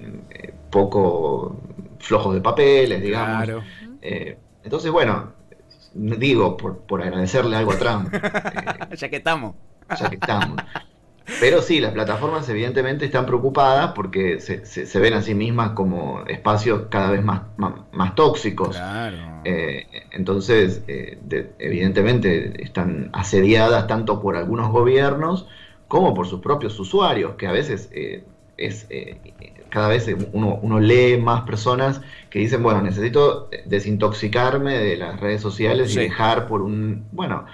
poco 0.69 1.55
flojos 1.99 2.33
de 2.35 2.41
papeles, 2.41 3.01
digamos. 3.01 3.45
Claro. 3.45 3.63
Entonces, 4.63 4.91
bueno, 4.91 5.31
digo, 5.93 6.57
por, 6.57 6.79
por 6.79 7.01
agradecerle 7.01 7.55
algo 7.55 7.71
a 7.73 7.77
Trump, 7.77 8.13
eh, 8.13 8.95
ya 8.95 9.09
que 9.09 9.17
estamos. 9.17 9.55
ya 9.99 10.09
que 10.09 10.15
estamos. 10.15 10.57
Pero 11.39 11.61
sí, 11.61 11.79
las 11.79 11.91
plataformas 11.93 12.49
evidentemente 12.49 13.05
están 13.05 13.25
preocupadas 13.27 13.91
porque 13.93 14.39
se, 14.39 14.65
se- 14.65 14.85
se 14.87 14.99
ven 14.99 15.13
a 15.13 15.21
sí 15.21 15.35
mismas 15.35 15.71
como 15.71 16.23
espacios 16.27 16.87
cada 16.89 17.11
vez 17.11 17.23
más, 17.23 17.41
más, 17.57 17.73
más 17.91 18.15
tóxicos. 18.15 18.75
Claro. 18.75 19.41
Eh, 19.45 19.85
entonces, 20.11 20.81
eh, 20.87 21.19
de- 21.21 21.53
evidentemente 21.59 22.61
están 22.63 23.09
asediadas 23.13 23.85
tanto 23.87 24.19
por 24.19 24.35
algunos 24.37 24.69
gobiernos 24.71 25.47
como 25.87 26.13
por 26.15 26.27
sus 26.27 26.39
propios 26.41 26.79
usuarios, 26.79 27.35
que 27.35 27.47
a 27.47 27.51
veces 27.51 27.89
eh, 27.93 28.23
es 28.59 28.85
eh, 28.89 29.17
cada 29.69 29.87
vez 29.87 30.09
uno, 30.33 30.59
uno 30.61 30.79
lee 30.79 31.17
más 31.17 31.41
personas 31.43 32.01
que 32.29 32.39
dicen, 32.39 32.63
bueno, 32.63 32.81
necesito 32.81 33.49
desintoxicarme 33.65 34.77
de 34.77 34.97
las 34.97 35.19
redes 35.19 35.41
sociales 35.41 35.91
Sí. 35.91 35.99
y 35.99 36.03
dejar 36.03 36.47
por 36.47 36.61
un... 36.61 37.05
Bueno, 37.11 37.45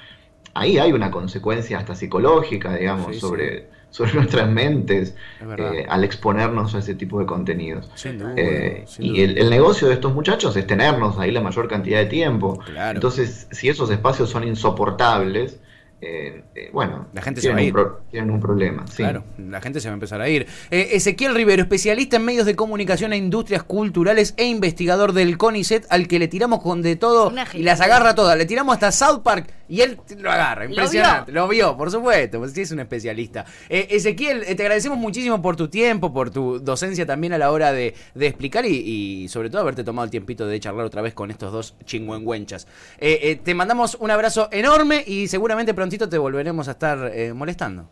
ahí 0.53 0.77
hay 0.77 0.91
una 0.93 1.11
consecuencia 1.11 1.77
hasta 1.79 1.95
psicológica, 1.95 2.75
digamos, 2.75 3.07
Sí, 3.07 3.13
sí. 3.15 3.19
sobre, 3.19 3.67
sobre 3.89 4.13
nuestras 4.13 4.49
mentes 4.49 5.15
eh, 5.57 5.85
al 5.89 6.03
exponernos 6.03 6.73
a 6.75 6.79
ese 6.79 6.95
tipo 6.95 7.19
de 7.19 7.25
contenidos. 7.25 7.89
Sin 7.95 8.17
duda, 8.19 8.33
Eh, 8.37 8.83
sin 8.87 9.05
y 9.15 9.21
el, 9.21 9.37
el 9.37 9.49
negocio 9.49 9.87
de 9.87 9.95
estos 9.95 10.13
muchachos 10.13 10.55
es 10.55 10.65
tenernos 10.67 11.17
ahí 11.19 11.31
la 11.31 11.41
mayor 11.41 11.67
cantidad 11.67 11.99
de 11.99 12.05
tiempo. 12.05 12.59
Claro. 12.65 12.97
Entonces, 12.97 13.47
si 13.51 13.67
esos 13.69 13.89
espacios 13.89 14.29
son 14.29 14.45
insoportables, 14.47 15.59
eh, 16.07 16.43
eh, 16.55 16.69
bueno, 16.71 17.07
La 17.13 17.21
gente 17.21 17.41
se 17.41 17.47
tienen, 17.47 17.57
va 17.57 17.59
a 17.59 17.63
un 17.63 17.67
ir. 17.67 17.73
pro- 17.73 18.01
tienen 18.11 18.29
un 18.31 18.39
problema. 18.39 18.85
sí. 18.87 18.97
Claro, 18.97 19.23
la 19.37 19.61
gente 19.61 19.79
se 19.79 19.87
va 19.87 19.93
a 19.93 19.95
empezar 19.95 20.21
a 20.21 20.29
ir. 20.29 20.45
Eh, 20.71 20.89
Ezequiel 20.91 21.33
Rivero, 21.33 21.63
especialista 21.63 22.17
en 22.17 22.25
medios 22.25 22.45
de 22.45 22.55
comunicación 22.55 23.13
e 23.13 23.17
industrias 23.17 23.63
culturales 23.63 24.33
e 24.37 24.45
investigador 24.45 25.13
del 25.13 25.37
CONICET, 25.37 25.85
al 25.89 26.07
que 26.07 26.19
le 26.19 26.27
tiramos 26.27 26.61
con 26.61 26.81
de 26.81 26.95
todo 26.95 27.31
y 27.53 27.63
las 27.63 27.81
agarra 27.81 28.13
todas. 28.15 28.37
Le 28.37 28.45
tiramos 28.45 28.73
hasta 28.73 28.91
South 28.91 29.21
Park 29.23 29.47
y 29.67 29.81
él 29.81 29.97
lo 30.19 30.31
agarra. 30.31 30.65
Lo 30.65 30.69
Impresionante. 30.71 31.31
Lo 31.31 31.47
vio, 31.47 31.75
por 31.75 31.89
supuesto, 31.89 32.37
pues 32.39 32.51
sí 32.53 32.61
es 32.61 32.71
un 32.71 32.79
especialista. 32.81 33.45
Eh, 33.69 33.87
Ezequiel, 33.91 34.43
eh, 34.45 34.53
te 34.55 34.61
agradecemos 34.63 34.97
muchísimo 34.97 35.41
por 35.41 35.55
tu 35.55 35.67
tiempo, 35.69 36.13
por 36.13 36.29
tu 36.29 36.59
docencia 36.59 37.05
también 37.05 37.33
a 37.33 37.37
la 37.37 37.51
hora 37.51 37.71
de, 37.71 37.95
de 38.13 38.27
explicar 38.27 38.65
y, 38.65 38.75
y 39.23 39.27
sobre 39.29 39.49
todo 39.49 39.61
haberte 39.61 39.83
tomado 39.83 40.03
el 40.05 40.11
tiempito 40.11 40.45
de 40.45 40.59
charlar 40.59 40.85
otra 40.85 41.01
vez 41.01 41.13
con 41.13 41.31
estos 41.31 41.51
dos 41.51 41.75
chingüengüenchas. 41.85 42.67
Eh, 42.99 43.19
eh, 43.23 43.35
te 43.43 43.55
mandamos 43.55 43.95
un 43.99 44.11
abrazo 44.11 44.49
enorme 44.51 45.03
y 45.07 45.27
seguramente 45.27 45.73
prontito 45.73 45.94
te 45.97 46.17
volveremos 46.17 46.67
a 46.67 46.71
estar 46.71 47.11
eh, 47.13 47.33
molestando. 47.33 47.89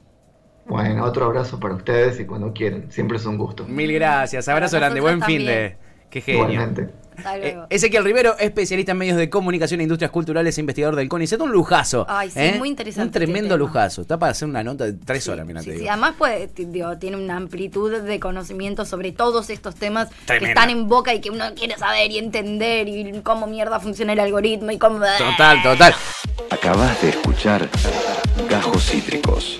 Bueno, 0.66 1.04
otro 1.04 1.26
abrazo 1.26 1.60
para 1.60 1.76
ustedes 1.76 2.20
y 2.20 2.26
cuando 2.26 2.54
quieran. 2.54 2.92
Siempre 2.92 3.18
es 3.18 3.26
un 3.26 3.38
gusto. 3.38 3.66
Mil 3.66 3.92
gracias, 3.94 4.48
abrazo 4.48 4.78
Para 4.78 4.88
grande, 4.88 5.02
buen 5.02 5.22
fin 5.22 5.46
de. 5.46 5.78
Qué 6.14 6.22
genio. 6.22 6.62
Eh. 7.26 7.58
Ezequiel 7.70 8.04
Rivero, 8.04 8.36
especialista 8.40 8.92
en 8.92 8.98
medios 9.00 9.18
de 9.18 9.30
comunicación 9.30 9.80
e 9.80 9.84
industrias 9.84 10.12
culturales 10.12 10.58
investigador 10.60 10.96
del 10.96 11.10
CONICET, 11.10 11.42
un 11.42 11.52
lujazo. 11.52 12.06
Ay, 12.08 12.30
sí, 12.30 12.40
¿eh? 12.40 12.56
muy 12.60 12.70
interesante 12.70 13.06
Un 13.08 13.12
tremendo 13.12 13.40
este 13.40 13.48
tema. 13.50 13.58
lujazo. 13.58 14.02
Está 14.02 14.20
para 14.20 14.32
hacer 14.32 14.48
una 14.48 14.64
nota 14.64 14.86
de 14.86 14.94
tres 14.94 15.28
horas, 15.28 15.46
mira, 15.46 15.62
Sí, 15.62 15.68
te 15.68 15.74
sí, 15.74 15.80
digo. 15.82 15.92
además 15.92 16.14
digo, 16.56 16.98
tiene 17.00 17.18
una 17.18 17.38
amplitud 17.38 18.00
de 18.02 18.20
conocimiento 18.20 18.86
sobre 18.86 19.12
todos 19.12 19.50
estos 19.50 19.76
temas 19.76 20.10
Tremenda. 20.26 20.40
que 20.40 20.46
están 20.54 20.70
en 20.70 20.88
boca 20.88 21.14
y 21.16 21.20
que 21.22 21.32
uno 21.32 21.46
quiere 21.56 21.78
saber 21.78 22.12
y 22.12 22.18
entender 22.20 22.88
y 22.88 23.22
cómo 23.24 23.48
mierda 23.48 23.80
funciona 23.80 24.14
el 24.14 24.20
algoritmo 24.20 24.72
y 24.72 24.78
cómo... 24.78 25.00
Total, 25.00 25.62
total. 25.64 25.96
Acabas 26.52 27.02
de 27.02 27.10
escuchar 27.10 27.70
Gajos 28.50 28.86
Cítricos. 28.86 29.60